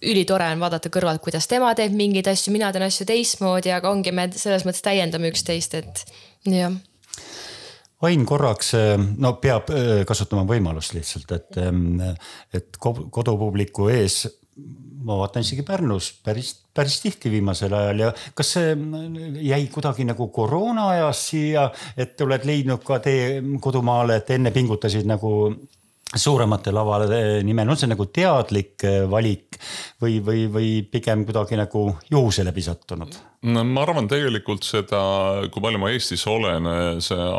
ülitore 0.00 0.48
on 0.54 0.62
vaadata 0.62 0.92
kõrvalt, 0.92 1.22
kuidas 1.24 1.48
tema 1.50 1.72
teeb 1.76 1.94
mingeid 1.96 2.28
asju, 2.30 2.52
mina 2.54 2.70
teen 2.72 2.86
asju 2.86 3.06
teistmoodi, 3.08 3.72
aga 3.74 3.90
ongi, 3.92 4.12
me 4.16 4.28
selles 4.32 4.64
mõttes 4.68 4.84
täiendame 4.84 5.32
üksteist, 5.32 5.76
et 5.80 6.04
jah. 6.48 6.76
Ain 8.08 8.22
korraks, 8.24 8.72
no 9.20 9.34
peab 9.42 9.68
äh, 9.76 9.90
kasutama 10.08 10.46
võimalust 10.48 10.94
lihtsalt, 10.96 11.34
et, 11.36 11.58
ähm, 11.60 11.98
et 12.56 12.78
kodupubliku 12.80 13.90
ees 13.92 14.22
ma 15.04 15.16
vaatan 15.20 15.44
isegi 15.44 15.64
Pärnus 15.66 16.10
päris, 16.24 16.52
päris 16.74 16.98
tihti 17.00 17.30
viimasel 17.32 17.72
ajal 17.76 18.02
ja 18.04 18.10
kas 18.36 18.54
see 18.56 18.74
jäi 19.46 19.62
kuidagi 19.72 20.04
nagu 20.08 20.28
koroona 20.34 20.88
ajast 20.94 21.30
siia, 21.32 21.66
et 21.96 22.20
oled 22.20 22.44
leidnud 22.48 22.84
ka 22.84 23.00
tee 23.04 23.40
kodumaale, 23.62 24.20
et 24.20 24.32
enne 24.36 24.52
pingutasid 24.54 25.08
nagu 25.08 25.32
suuremate 26.16 26.72
lavade 26.74 27.20
nimel, 27.46 27.70
on 27.70 27.78
see 27.78 27.90
nagu 27.90 28.06
teadlik 28.10 28.86
äh, 28.88 29.04
valik 29.10 29.60
või, 30.02 30.18
või, 30.24 30.46
või 30.50 30.72
pigem 30.90 31.24
kuidagi 31.28 31.58
nagu 31.60 31.86
juhuse 32.10 32.46
läbi 32.46 32.64
sattunud? 32.66 33.20
no 33.50 33.64
ma 33.64 33.86
arvan 33.86 34.08
tegelikult 34.10 34.66
seda, 34.66 35.00
kui 35.52 35.62
palju 35.62 35.80
ma 35.80 35.92
Eestis 35.94 36.26
olen, 36.28 36.68
see 37.04 37.30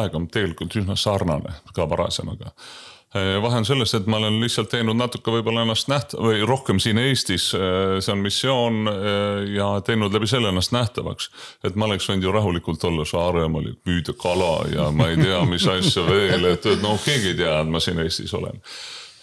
aeg 0.00 0.16
on 0.18 0.26
tegelikult 0.32 0.80
üsna 0.80 0.96
sarnane 0.98 1.60
ka 1.76 1.86
varasemaga 1.90 2.54
Eh, 2.54 2.93
vahe 3.14 3.60
on 3.60 3.66
selles, 3.66 3.94
et 3.94 4.06
ma 4.10 4.18
olen 4.18 4.40
lihtsalt 4.42 4.72
teinud 4.72 4.98
natuke 4.98 5.30
võib-olla 5.30 5.62
ennast 5.62 5.86
näht- 5.90 6.16
või 6.18 6.40
rohkem 6.46 6.80
siin 6.82 6.98
Eestis, 6.98 7.52
eh, 7.54 8.00
see 8.02 8.12
on 8.12 8.24
missioon 8.24 8.90
eh, 8.90 9.54
ja 9.54 9.68
teinud 9.86 10.14
läbi 10.14 10.26
selle 10.26 10.50
ennast 10.50 10.74
nähtavaks. 10.74 11.30
et 11.64 11.76
ma 11.76 11.86
oleks 11.86 12.08
võinud 12.10 12.26
ju 12.26 12.32
rahulikult 12.32 12.84
olla 12.84 13.04
Saaremaal 13.04 13.68
ja 13.70 13.74
püüda 13.86 14.16
kala 14.18 14.66
ja 14.72 14.90
ma 14.90 15.08
ei 15.12 15.16
tea, 15.16 15.44
mis 15.46 15.66
asja 15.66 16.02
veel, 16.08 16.44
et, 16.50 16.66
et 16.66 16.82
noh, 16.82 16.98
keegi 17.04 17.34
ei 17.34 17.38
tea, 17.38 17.60
et 17.60 17.70
ma 17.70 17.80
siin 17.80 18.02
Eestis 18.02 18.34
olen. 18.34 18.58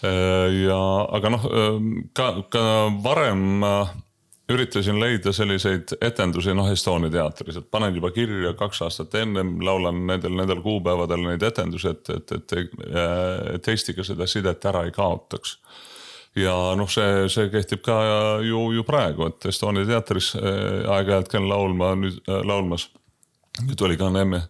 ja, 0.02 0.80
aga 1.14 1.30
noh, 1.30 1.44
ka, 2.16 2.32
ka 2.50 2.64
varem 3.04 3.62
üritasin 4.50 5.00
leida 5.00 5.32
selliseid 5.32 5.94
etendusi, 6.00 6.54
noh 6.54 6.70
Estonia 6.72 7.10
teatris, 7.12 7.58
et 7.60 7.70
panen 7.70 7.94
juba 7.94 8.10
kirja 8.14 8.52
kaks 8.58 8.82
aastat 8.86 9.14
ennem, 9.20 9.54
laulan 9.64 10.02
nendel, 10.06 10.34
nendel 10.38 10.62
kuupäevadel 10.64 11.22
neid 11.26 11.42
etendusi, 11.46 11.92
et, 11.92 12.10
et, 12.10 12.32
et, 12.36 12.76
et 13.54 13.72
Eestiga 13.74 14.04
seda 14.06 14.26
sidet 14.26 14.64
ära 14.68 14.84
ei 14.88 14.94
kaotaks. 14.94 15.58
ja 16.36 16.54
noh, 16.76 16.88
see, 16.88 17.28
see 17.28 17.50
kehtib 17.52 17.84
ka 17.84 17.96
ju, 18.42 18.70
ju 18.76 18.84
praegu, 18.88 19.28
et 19.30 19.46
Estonia 19.52 19.86
teatris 19.86 20.32
äh, 20.36 20.90
aeg-ajalt 20.90 21.30
käin 21.32 21.48
laulma 21.48 21.94
nüüd 21.94 22.22
äh, 22.26 22.42
laulmas. 22.44 22.88
nüüd 23.62 23.80
oli 23.84 23.98
ka 24.00 24.10
Neeme 24.10 24.46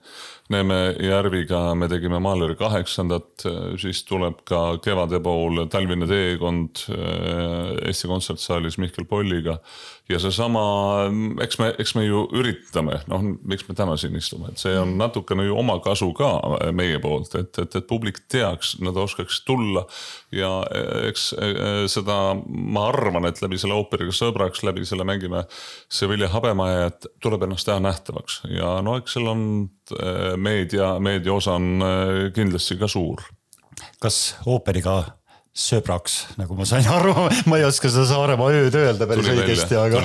Neeme 0.53 0.79
Järviga 1.01 1.73
me 1.79 1.89
tegime 1.89 2.19
Mahleri 2.23 2.57
kaheksandat, 2.61 3.45
siis 3.81 4.03
tuleb 4.05 4.43
ka 4.49 4.77
kevade 4.85 5.21
pool 5.25 5.65
talvine 5.73 6.09
teekond 6.11 6.85
äh, 6.93 7.89
Eesti 7.89 8.11
Kontsertsaalis 8.11 8.79
Mihkel 8.83 9.09
Polliga. 9.09 9.59
Ja 10.13 10.21
seesama, 10.23 10.63
eks 11.43 11.59
me, 11.61 11.71
eks 11.81 11.95
me 11.97 12.05
ju 12.05 12.25
üritame, 12.37 12.99
noh, 13.11 13.25
miks 13.49 13.65
me 13.69 13.77
täna 13.79 13.97
siin 14.01 14.17
istume, 14.19 14.53
et 14.53 14.61
see 14.61 14.75
on 14.79 14.95
natukene 15.01 15.47
ju 15.47 15.57
oma 15.59 15.79
kasu 15.85 16.11
ka 16.17 16.31
meie 16.77 17.01
poolt, 17.03 17.35
et, 17.39 17.53
et, 17.63 17.77
et 17.81 17.89
publik 17.89 18.23
teaks, 18.33 18.77
nad 18.85 18.97
oskaks 18.99 19.43
tulla. 19.49 19.87
ja 20.33 20.51
eks 21.09 21.33
äh, 21.37 21.85
seda 21.93 22.19
ma 22.47 22.87
arvan, 22.91 23.27
et 23.29 23.43
läbi 23.43 23.61
selle 23.61 23.77
ooperiga 23.79 24.15
sõbraks, 24.17 24.65
läbi 24.67 24.87
selle 24.89 25.07
mängime 25.09 25.45
Sevilla 25.93 26.31
Habemaja, 26.33 26.91
et 26.93 27.09
tuleb 27.23 27.47
ennast 27.47 27.69
teha 27.69 27.81
nähtavaks 27.83 28.43
ja 28.53 28.79
no 28.85 28.97
eks 29.01 29.17
seal 29.17 29.33
on 29.33 29.47
äh, 29.97 30.35
meedia, 30.37 30.95
meedia 31.01 31.35
osa 31.35 31.57
on 31.61 31.85
äh, 31.85 32.15
kindlasti 32.37 32.79
ka 32.81 32.89
suur. 32.91 33.25
kas 34.01 34.37
ooperiga 34.47 35.03
sõbraks, 35.53 36.17
nagu 36.41 36.57
ma 36.57 36.67
sain 36.69 36.87
aru, 36.97 37.13
ma 37.51 37.61
ei 37.61 37.67
oska 37.69 37.91
seda 37.93 38.07
Saaremaa 38.09 38.53
ööd 38.57 38.77
öelda 38.79 39.09
päris 39.09 39.29
tuli 39.29 39.45
õigesti, 39.45 39.77
aga 39.77 40.03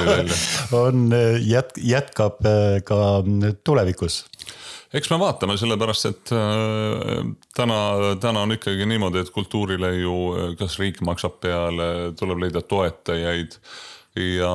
on, 0.75 1.07
äh, 1.15 1.37
jät-, 1.47 1.77
jätkab 1.79 2.41
äh, 2.47 2.79
ka 2.87 3.21
tulevikus. 3.67 4.25
Eks 4.95 5.09
me 5.11 5.19
vaatame, 5.19 5.57
sellepärast 5.59 6.05
et 6.07 6.29
täna, 6.31 7.79
täna 8.23 8.43
on 8.45 8.55
ikkagi 8.55 8.85
niimoodi, 8.87 9.19
et 9.19 9.33
kultuurile 9.35 9.89
ju, 9.97 10.13
kas 10.59 10.77
riik 10.79 11.01
maksab 11.03 11.41
peale, 11.43 11.89
tuleb 12.15 12.39
leida 12.45 12.63
toetajaid. 12.63 13.57
Ja 14.39 14.53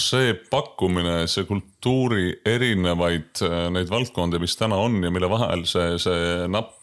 see 0.00 0.36
pakkumine, 0.38 1.26
see 1.28 1.44
kultuuri 1.50 2.30
erinevaid 2.46 3.42
neid 3.74 3.90
valdkondi, 3.90 4.38
mis 4.40 4.54
täna 4.56 4.78
on 4.80 5.02
ja 5.02 5.10
mille 5.12 5.28
vahel 5.28 5.66
see, 5.68 5.98
see 6.00 6.46
napp 6.54 6.78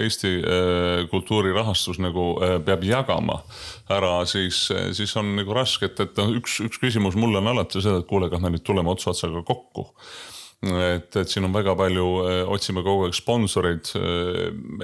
Eesti 0.00 0.32
äh, 0.38 1.04
kultuurirahastus 1.12 2.00
nagu 2.02 2.32
peab 2.66 2.84
jagama 2.86 3.40
ära, 3.90 4.20
siis, 4.30 4.68
siis 4.96 5.14
on 5.18 5.34
nagu 5.38 5.54
raske, 5.56 5.90
et, 5.90 6.00
et 6.02 6.18
noh, 6.20 6.34
üks, 6.40 6.60
üks 6.66 6.80
küsimus 6.82 7.18
mulle 7.18 7.40
on 7.42 7.52
alati 7.54 7.82
see, 7.82 8.00
et 8.00 8.10
kuule, 8.10 8.30
kas 8.32 8.42
me 8.42 8.52
nüüd 8.54 8.66
tuleme 8.66 8.92
ots 8.92 9.08
otsaga 9.10 9.42
kokku 9.46 9.90
et, 10.60 11.16
et 11.16 11.30
siin 11.30 11.46
on 11.46 11.54
väga 11.54 11.72
palju, 11.78 12.06
otsime 12.52 12.82
kogu 12.84 13.06
aeg 13.06 13.16
sponsoreid. 13.16 13.90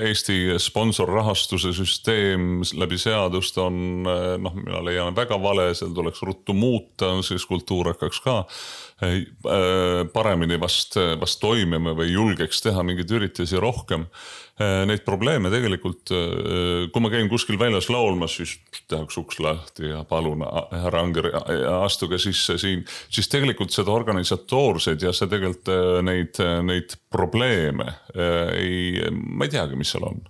Eesti 0.01 0.57
sponsorrahastuse 0.63 1.75
süsteem 1.77 2.63
läbi 2.81 2.99
seadust 3.01 3.59
on 3.61 3.77
noh, 4.07 4.57
mina 4.57 4.81
leian 4.87 5.17
väga 5.17 5.39
vale, 5.43 5.69
seal 5.77 5.93
tuleks 5.97 6.23
ruttu 6.25 6.57
muuta, 6.57 7.13
siis 7.27 7.45
kultuur 7.49 7.93
hakkaks 7.93 8.23
ka 8.25 8.41
paremini 10.13 10.57
vast, 10.57 10.95
vast 11.21 11.37
toimima 11.43 11.93
või 11.99 12.15
julgeks 12.15 12.63
teha 12.65 12.81
mingeid 12.87 13.11
üritusi 13.13 13.61
rohkem 13.61 14.07
Äh, 14.57 14.87
neid 14.89 15.03
probleeme 15.05 15.51
tegelikult, 15.53 16.09
äh, 16.17 16.87
kui 16.89 17.03
ma 17.05 17.11
käin 17.13 17.27
kuskil 17.29 17.59
väljas 17.61 17.91
laulmas, 17.93 18.39
siis 18.39 18.55
tehakse 18.89 19.21
uks 19.21 19.37
lahti 19.45 19.91
ja 19.91 19.99
palun, 20.09 20.47
härra 20.73 21.03
Anger, 21.05 21.29
astuge 21.83 22.17
sisse 22.23 22.57
siin. 22.57 22.87
siis 23.13 23.29
tegelikult 23.29 23.75
seda 23.77 23.93
organisatoorseid 23.93 25.05
ja 25.05 25.13
see 25.13 25.29
tegelikult 25.29 25.69
äh, 25.69 26.01
neid, 26.09 26.41
neid 26.65 26.97
probleeme 27.13 27.99
ei, 28.17 29.05
ma 29.13 29.45
ei 29.45 29.53
teagi, 29.53 29.77
mis 29.77 29.93
seal 29.93 30.09
on 30.09 30.25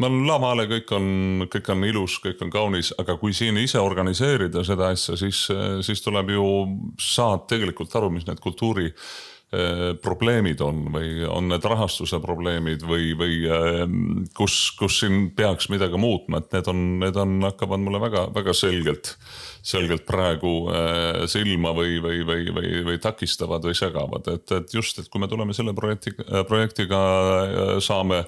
ma 0.00 0.08
olen 0.08 0.28
lavale, 0.28 0.66
kõik 0.70 0.94
on, 0.96 1.08
kõik 1.50 1.72
on 1.74 1.88
ilus, 1.88 2.18
kõik 2.24 2.40
on 2.44 2.52
kaunis, 2.52 2.94
aga 3.00 3.18
kui 3.20 3.34
siin 3.36 3.58
ise 3.60 3.80
organiseerida 3.82 4.64
seda 4.66 4.92
asja, 4.94 5.18
siis, 5.20 5.46
siis 5.86 6.04
tuleb 6.04 6.32
ju, 6.32 6.46
saad 7.00 7.44
tegelikult 7.50 7.92
aru, 7.98 8.08
mis 8.14 8.24
need 8.28 8.40
kultuuri 8.40 8.86
eh, 8.88 9.82
probleemid 10.00 10.62
on 10.64 10.86
või 10.94 11.26
on 11.28 11.50
need 11.52 11.66
rahastuse 11.68 12.20
probleemid 12.22 12.86
või, 12.88 13.10
või 13.18 13.42
eh, 13.44 13.82
kus, 14.36 14.70
kus 14.78 15.02
siin 15.02 15.28
peaks 15.36 15.68
midagi 15.72 16.00
muutma, 16.00 16.40
et 16.40 16.56
need 16.56 16.70
on, 16.72 16.86
need 17.02 17.18
on, 17.20 17.34
hakkavad 17.50 17.84
mulle 17.84 18.00
väga-väga 18.06 18.54
selgelt, 18.56 19.12
selgelt 19.60 20.06
praegu 20.08 20.54
eh, 20.72 21.26
silma 21.28 21.74
või, 21.76 21.98
või, 22.00 22.22
või, 22.24 22.48
või, 22.56 22.72
või 22.88 23.02
takistavad 23.04 23.68
või 23.68 23.76
segavad, 23.76 24.32
et, 24.32 24.48
et 24.62 24.72
just, 24.78 25.02
et 25.02 25.12
kui 25.12 25.20
me 25.20 25.28
tuleme 25.28 25.56
selle 25.56 25.76
projekti, 25.76 26.14
projektiga 26.48 27.04
saame 27.84 28.24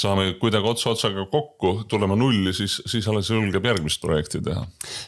saame 0.00 0.26
kuidagi 0.40 0.68
ots 0.70 0.86
otsaga 0.90 1.24
kokku, 1.30 1.72
tulema 1.88 2.16
nulli, 2.18 2.52
siis, 2.56 2.80
siis 2.88 3.06
alles 3.10 3.30
julgeb 3.30 3.66
järgmist 3.70 4.00
projekti 4.02 4.40
teha. 4.44 4.64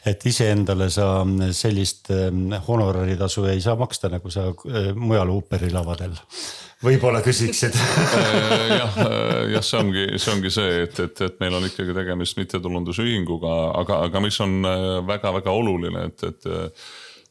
et 0.07 0.26
iseendale 0.26 0.90
sa 0.92 1.09
sellist 1.57 2.11
ähm, 2.14 2.52
honoraritasu 2.68 3.46
ei 3.52 3.61
saa 3.64 3.76
maksta, 3.81 4.11
nagu 4.12 4.31
sa 4.31 4.48
äh, 4.50 4.92
mujal 4.94 5.33
ooperilavadel 5.37 6.16
võib-olla 6.83 7.22
küsiksid 7.24 7.76
äh, 7.83 8.74
jah, 8.76 8.98
äh, 9.07 9.52
jah, 9.55 9.64
see 9.66 9.81
ongi, 9.81 10.09
see 10.16 10.35
ongi 10.35 10.52
see, 10.55 10.83
et, 10.87 10.98
et, 11.07 11.24
et 11.28 11.38
meil 11.42 11.57
on 11.59 11.68
ikkagi 11.68 11.96
tegemist 11.96 12.40
mittetulundusühinguga, 12.40 13.55
aga, 13.85 14.02
aga 14.09 14.24
mis 14.24 14.40
on 14.44 14.61
väga-väga 15.09 15.57
oluline, 15.62 16.11
et, 16.11 16.28
et 16.33 16.52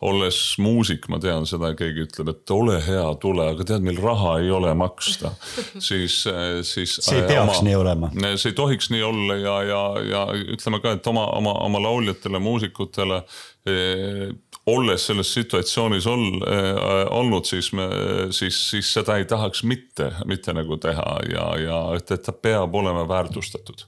olles 0.01 0.37
muusik, 0.61 1.05
ma 1.13 1.19
tean 1.21 1.45
seda, 1.49 1.73
keegi 1.77 2.05
ütleb, 2.07 2.31
et 2.33 2.53
ole 2.55 2.77
hea, 2.81 3.05
tule, 3.21 3.45
aga 3.53 3.65
tead, 3.67 3.85
meil 3.85 3.99
raha 4.01 4.37
ei 4.41 4.49
ole 4.53 4.73
maksta. 4.77 5.33
siis, 5.89 6.23
siis. 6.67 6.97
see 6.97 7.19
ei 7.21 7.27
peaks 7.29 7.59
oma, 7.59 7.65
nii 7.67 7.77
olema. 7.77 8.11
see 8.33 8.51
ei 8.51 8.57
tohiks 8.57 8.91
nii 8.93 9.03
olla 9.05 9.37
ja, 9.37 9.57
ja, 9.69 9.81
ja 10.11 10.23
ütleme 10.55 10.81
ka, 10.83 10.95
et 10.97 11.11
oma, 11.11 11.27
oma, 11.37 11.53
oma 11.67 11.83
lauljatele, 11.85 12.41
muusikutele 12.41 13.21
eh, 13.69 14.31
olles 14.69 15.05
selles 15.07 15.33
situatsioonis 15.33 16.07
ol, 16.09 16.25
äh, 16.45 17.05
olnud, 17.09 17.45
siis 17.49 17.71
me, 17.73 17.87
siis, 18.35 18.57
siis 18.69 18.93
seda 18.93 19.17
ei 19.17 19.25
tahaks 19.29 19.63
mitte, 19.65 20.11
mitte 20.29 20.53
nagu 20.53 20.77
teha 20.81 21.17
ja, 21.31 21.47
ja 21.61 21.79
et, 21.97 22.11
et 22.13 22.25
ta 22.25 22.33
peab 22.35 22.75
olema 22.75 23.07
väärtustatud 23.09 23.85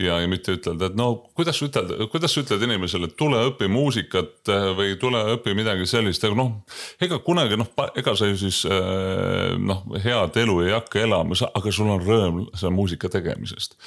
ja, 0.00 0.16
ja 0.20 0.28
mitte 0.28 0.56
ütelda, 0.56 0.88
et 0.90 0.96
no 0.98 1.08
kuidas 1.38 1.60
ütelda, 1.62 2.08
kuidas 2.10 2.34
ütled 2.40 2.62
inimesele, 2.66 3.08
tule 3.18 3.38
õpi 3.50 3.68
muusikat 3.70 4.50
äh, 4.50 4.66
või 4.74 4.96
tule 5.00 5.20
õpi 5.36 5.54
midagi 5.54 5.86
sellist, 5.86 6.24
aga 6.26 6.38
noh. 6.38 6.56
ega 7.02 7.20
kunagi 7.22 7.58
noh, 7.60 7.70
ega 7.94 8.16
sa 8.18 8.28
ju 8.30 8.38
siis 8.40 8.64
äh, 8.66 9.54
noh, 9.60 9.84
head 10.02 10.40
elu 10.42 10.58
ei 10.64 10.74
hakka 10.74 11.04
elama, 11.04 11.38
aga 11.46 11.74
sul 11.74 11.92
on 11.94 12.02
rõõm 12.02 12.42
selle 12.56 12.74
muusika 12.74 13.10
tegemisest. 13.12 13.78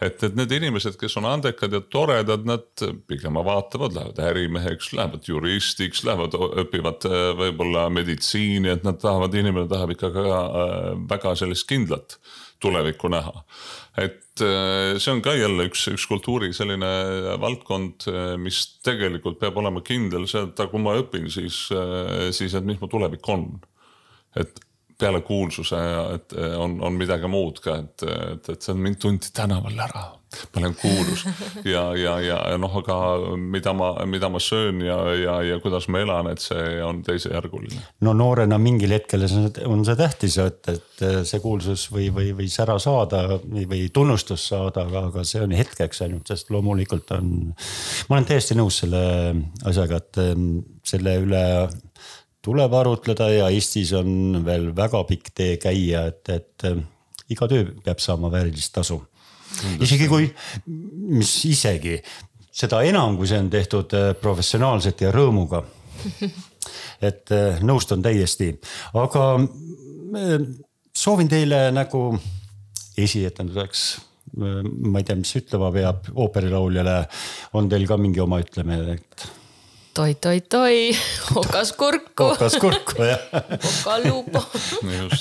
Et, 0.00 0.22
et 0.22 0.38
need 0.38 0.52
inimesed, 0.52 0.98
kes 1.00 1.16
on 1.20 1.28
andekad 1.30 1.72
ja 1.72 1.80
toredad, 1.80 2.46
nad 2.48 2.86
pigem 3.08 3.38
vaatavad, 3.40 3.96
lähevad 3.96 4.22
ärimeheks, 4.30 4.92
lähevad 4.96 5.28
juristiks, 5.28 6.04
lähevad, 6.06 6.36
õpivad 6.64 7.08
äh, 7.10 7.30
võib-olla 7.38 7.86
meditsiini, 7.92 8.72
et 8.74 8.84
nad 8.86 9.00
tahavad, 9.02 9.34
inimene 9.34 9.68
tahab 9.70 9.96
ikka 9.96 10.12
ka 10.14 10.42
väga 11.10 11.36
sellist 11.38 11.68
kindlat 11.68 12.18
tulevikku 12.62 13.08
näha. 13.12 13.44
et 13.96 14.42
äh, 14.44 14.98
see 15.00 15.12
on 15.12 15.22
ka 15.24 15.32
jälle 15.36 15.68
üks, 15.70 15.86
üks 15.92 16.04
kultuuri 16.08 16.50
selline 16.56 16.88
valdkond, 17.40 18.06
äh, 18.10 18.34
mis 18.40 18.60
tegelikult 18.84 19.38
peab 19.40 19.56
olema 19.60 19.80
kindel, 19.84 20.26
et 20.28 20.62
kui 20.70 20.82
ma 20.82 20.96
õpin, 21.00 21.30
siis, 21.32 21.66
äh, 21.72 22.28
siis 22.36 22.54
et 22.56 22.66
mis 22.68 22.80
mu 22.80 22.90
tulevik 22.92 23.28
on. 23.32 23.48
et 24.36 24.60
peale 24.98 25.20
kuulsuse, 25.20 25.80
et 26.14 26.36
on, 26.56 26.78
on 26.84 26.94
midagi 26.96 27.28
muud 27.28 27.60
ka, 27.64 27.80
et, 27.82 28.06
et, 28.06 28.52
et 28.54 28.62
see 28.62 28.72
on 28.72 28.80
mind 28.80 29.00
tunti 29.02 29.32
tänaval 29.36 29.84
ära 29.88 30.06
ma 30.54 30.60
olen 30.60 30.74
kuulus 30.74 31.24
ja, 31.64 31.82
ja, 31.96 32.14
ja 32.20 32.56
noh, 32.58 32.72
aga 32.80 32.96
mida 33.38 33.72
ma, 33.76 33.92
mida 34.08 34.28
ma 34.32 34.40
söön 34.42 34.80
ja, 34.84 34.96
ja, 35.14 35.36
ja 35.46 35.58
kuidas 35.62 35.86
ma 35.92 36.02
elan, 36.02 36.30
et 36.32 36.42
see 36.42 36.80
on 36.84 37.02
teisejärguline. 37.06 37.80
no 38.04 38.14
noorena 38.16 38.58
mingil 38.60 38.92
hetkel 38.96 39.26
on 39.66 39.84
see 39.86 39.98
tähtis, 39.98 40.38
et, 40.42 40.60
et 40.72 41.04
see 41.28 41.42
kuulsus 41.42 41.86
või, 41.92 42.08
või, 42.14 42.32
või 42.36 42.50
sära 42.52 42.78
saada 42.82 43.38
või 43.46 43.86
tunnustust 43.94 44.52
saada, 44.52 44.86
aga, 44.88 45.06
aga 45.12 45.24
see 45.28 45.44
on 45.44 45.54
hetkeks 45.56 46.02
ainult, 46.06 46.26
sest 46.32 46.50
loomulikult 46.54 47.14
on. 47.16 47.32
ma 48.08 48.18
olen 48.18 48.28
täiesti 48.28 48.58
nõus 48.58 48.82
selle 48.82 49.02
asjaga, 49.64 50.02
et 50.02 50.22
selle 50.86 51.18
üle 51.22 51.44
tuleb 52.46 52.74
arutleda 52.78 53.28
ja 53.32 53.50
Eestis 53.50 53.92
on 53.98 54.42
veel 54.46 54.70
väga 54.76 55.02
pikk 55.08 55.32
tee 55.34 55.56
käia, 55.62 56.06
et, 56.12 56.30
et 56.30 56.66
iga 57.32 57.48
töö 57.50 57.66
peab 57.84 58.02
saama 58.02 58.30
väärilist 58.32 58.74
tasu. 58.76 59.00
isegi 59.82 60.08
kui, 60.10 60.28
mis 60.66 61.32
isegi, 61.48 61.96
seda 62.56 62.82
enam, 62.86 63.16
kui 63.18 63.28
see 63.30 63.40
on 63.40 63.50
tehtud 63.50 63.94
äh, 63.96 64.10
professionaalselt 64.20 65.02
ja 65.04 65.12
rõõmuga. 65.14 65.62
et 67.08 67.32
äh, 67.34 67.62
nõustun 67.66 68.02
täiesti, 68.04 68.52
aga 68.98 69.24
äh, 69.38 70.34
soovin 70.96 71.30
teile 71.30 71.68
nagu 71.74 72.08
esietenduseks 72.96 73.86
ma 74.36 75.00
ei 75.00 75.06
tea, 75.06 75.16
mis 75.16 75.32
ütlema 75.38 75.70
peab 75.72 76.08
ooperilauljale, 76.12 76.96
on 77.56 77.68
teil 77.70 77.86
ka 77.88 77.96
mingi 78.00 78.20
oma 78.20 78.40
ütlemine, 78.42 78.96
et 78.98 79.26
toi-toi-toi, 79.96 80.90
okas 81.34 81.72
kurku. 81.72 82.24
okas 82.24 82.56
kurku 82.60 83.02
jah. 83.02 83.22
okaluupo. 83.70 84.42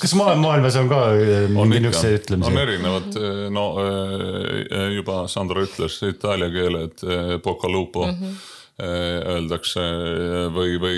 kas 0.02 0.16
maailmas 0.16 0.76
on 0.82 0.90
ka 0.92 1.00
äh, 1.16 1.46
mingi 1.52 1.80
niisuguse 1.86 2.12
ütlemise? 2.20 2.52
on 2.52 2.60
erinevad, 2.60 3.16
äh, 3.16 3.46
no 3.56 3.66
äh, 3.80 4.90
juba 4.98 5.24
Sandro 5.32 5.64
ütles 5.64 6.02
itaalia 6.10 6.52
keele, 6.52 6.84
et 6.90 7.08
pocalupo 7.44 8.06
mm. 8.10 8.20
-hmm 8.20 8.52
öeldakse 8.76 9.80
või, 10.52 10.74
või 10.84 10.98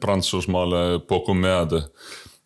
Prantsusmaale 0.00 1.02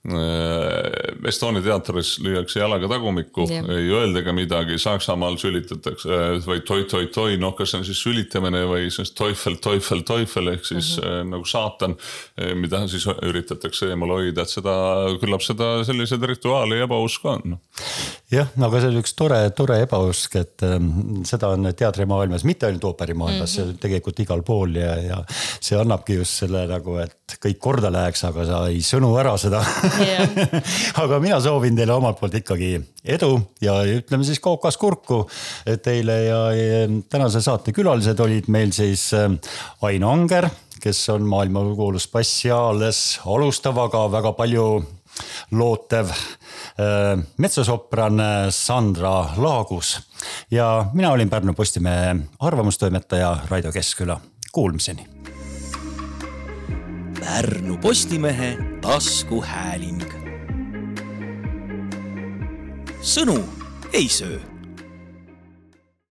Estonia 0.04 1.62
teatris 1.64 2.18
lüüakse 2.20 2.58
jalaga 2.60 2.90
tagumikku 2.92 3.46
yeah., 3.48 3.64
ei 3.72 3.86
öelda 3.88 4.20
ka 4.26 4.34
midagi, 4.36 4.76
Saksamaal 4.80 5.38
sülitatakse 5.40 6.10
äh, 6.12 6.34
või 6.44 6.60
toi-toi-toi, 6.68 7.38
noh, 7.40 7.54
kas 7.56 7.72
see 7.72 7.80
on 7.80 7.86
siis 7.88 8.02
sülitamine 8.04 8.66
või 8.68 8.90
siis 8.92 9.14
teufel, 9.16 9.56
teufel, 9.64 10.04
teufel 10.04 10.52
ehk 10.52 10.68
siis 10.68 10.98
mm 10.98 11.06
-hmm. 11.06 11.32
nagu 11.32 11.48
saatan. 11.48 11.96
mida 12.54 12.82
siis 12.88 13.06
üritatakse 13.06 13.88
eemal 13.88 14.10
hoida, 14.10 14.42
et 14.42 14.50
seda, 14.50 14.74
küllap 15.22 15.42
seda 15.42 15.84
selliseid 15.84 16.22
rituaale 16.28 16.76
ja 16.76 16.84
ebausku 16.84 17.28
on. 17.28 17.56
Jah, 18.34 18.50
aga 18.66 18.80
see 18.80 18.90
on 18.90 18.98
üks 19.00 19.14
tore, 19.16 19.38
tore 19.56 19.78
ebausk, 19.84 20.36
et 20.40 20.64
ähm, 20.66 21.22
seda 21.28 21.52
on 21.54 21.68
teatrimaailmas, 21.76 22.44
mitte 22.48 22.68
ainult 22.68 22.84
ooperimaailmas 22.90 23.56
mm, 23.56 23.64
-hmm. 23.64 23.80
tegelikult 23.82 24.20
igal 24.24 24.42
pool 24.46 24.76
ja, 24.80 24.94
ja 25.00 25.20
see 25.30 25.78
annabki 25.78 26.18
just 26.18 26.42
selle 26.42 26.64
nagu, 26.70 26.96
et 27.02 27.36
kõik 27.40 27.60
korda 27.62 27.92
läheks, 27.92 28.24
aga 28.28 28.46
sa 28.48 28.60
ei 28.70 28.82
sõnu 28.84 29.12
ära 29.20 29.36
seda 29.40 29.62
yeah. 30.02 30.28
aga 31.02 31.20
mina 31.22 31.40
soovin 31.40 31.76
teile 31.76 31.96
omalt 31.96 32.20
poolt 32.20 32.34
ikkagi 32.40 32.74
edu 33.04 33.32
ja 33.64 33.78
ütleme 33.84 34.26
siis 34.26 34.40
kookas 34.44 34.76
kurku 34.80 35.24
teile 35.84 36.18
ja, 36.24 36.40
ja 36.56 36.84
tänase 37.10 37.42
saate 37.44 37.72
külalised 37.72 38.20
olid 38.20 38.50
meil 38.52 38.72
siis 38.76 39.10
äh, 39.16 39.30
Aino 39.82 40.12
Anger, 40.12 40.48
kes 40.82 41.08
on 41.14 41.24
maailmakuulus 41.28 42.08
bass 42.12 42.44
ja 42.44 42.58
alles 42.70 43.20
alustav, 43.24 43.78
aga 43.86 44.06
väga 44.12 44.34
palju 44.36 44.68
lootev 45.54 46.10
äh, 46.78 47.24
metsosopran 47.36 48.20
äh, 48.20 48.50
Sandra 48.50 49.30
Laagus. 49.36 50.00
Ja 50.50 50.86
mina 50.92 51.12
olin 51.12 51.30
Pärnu 51.30 51.54
Postimehe 51.54 52.16
arvamustoimetaja 52.38 53.38
Raido 53.48 53.72
Keskküla, 53.72 54.20
kuulmiseni. 54.52 55.06
Pärnu 57.20 57.76
Postimehe 57.76 58.58
taskuhääling. 58.80 60.24
sõnu 63.04 63.36
ei 63.92 64.08
söö 64.08 64.53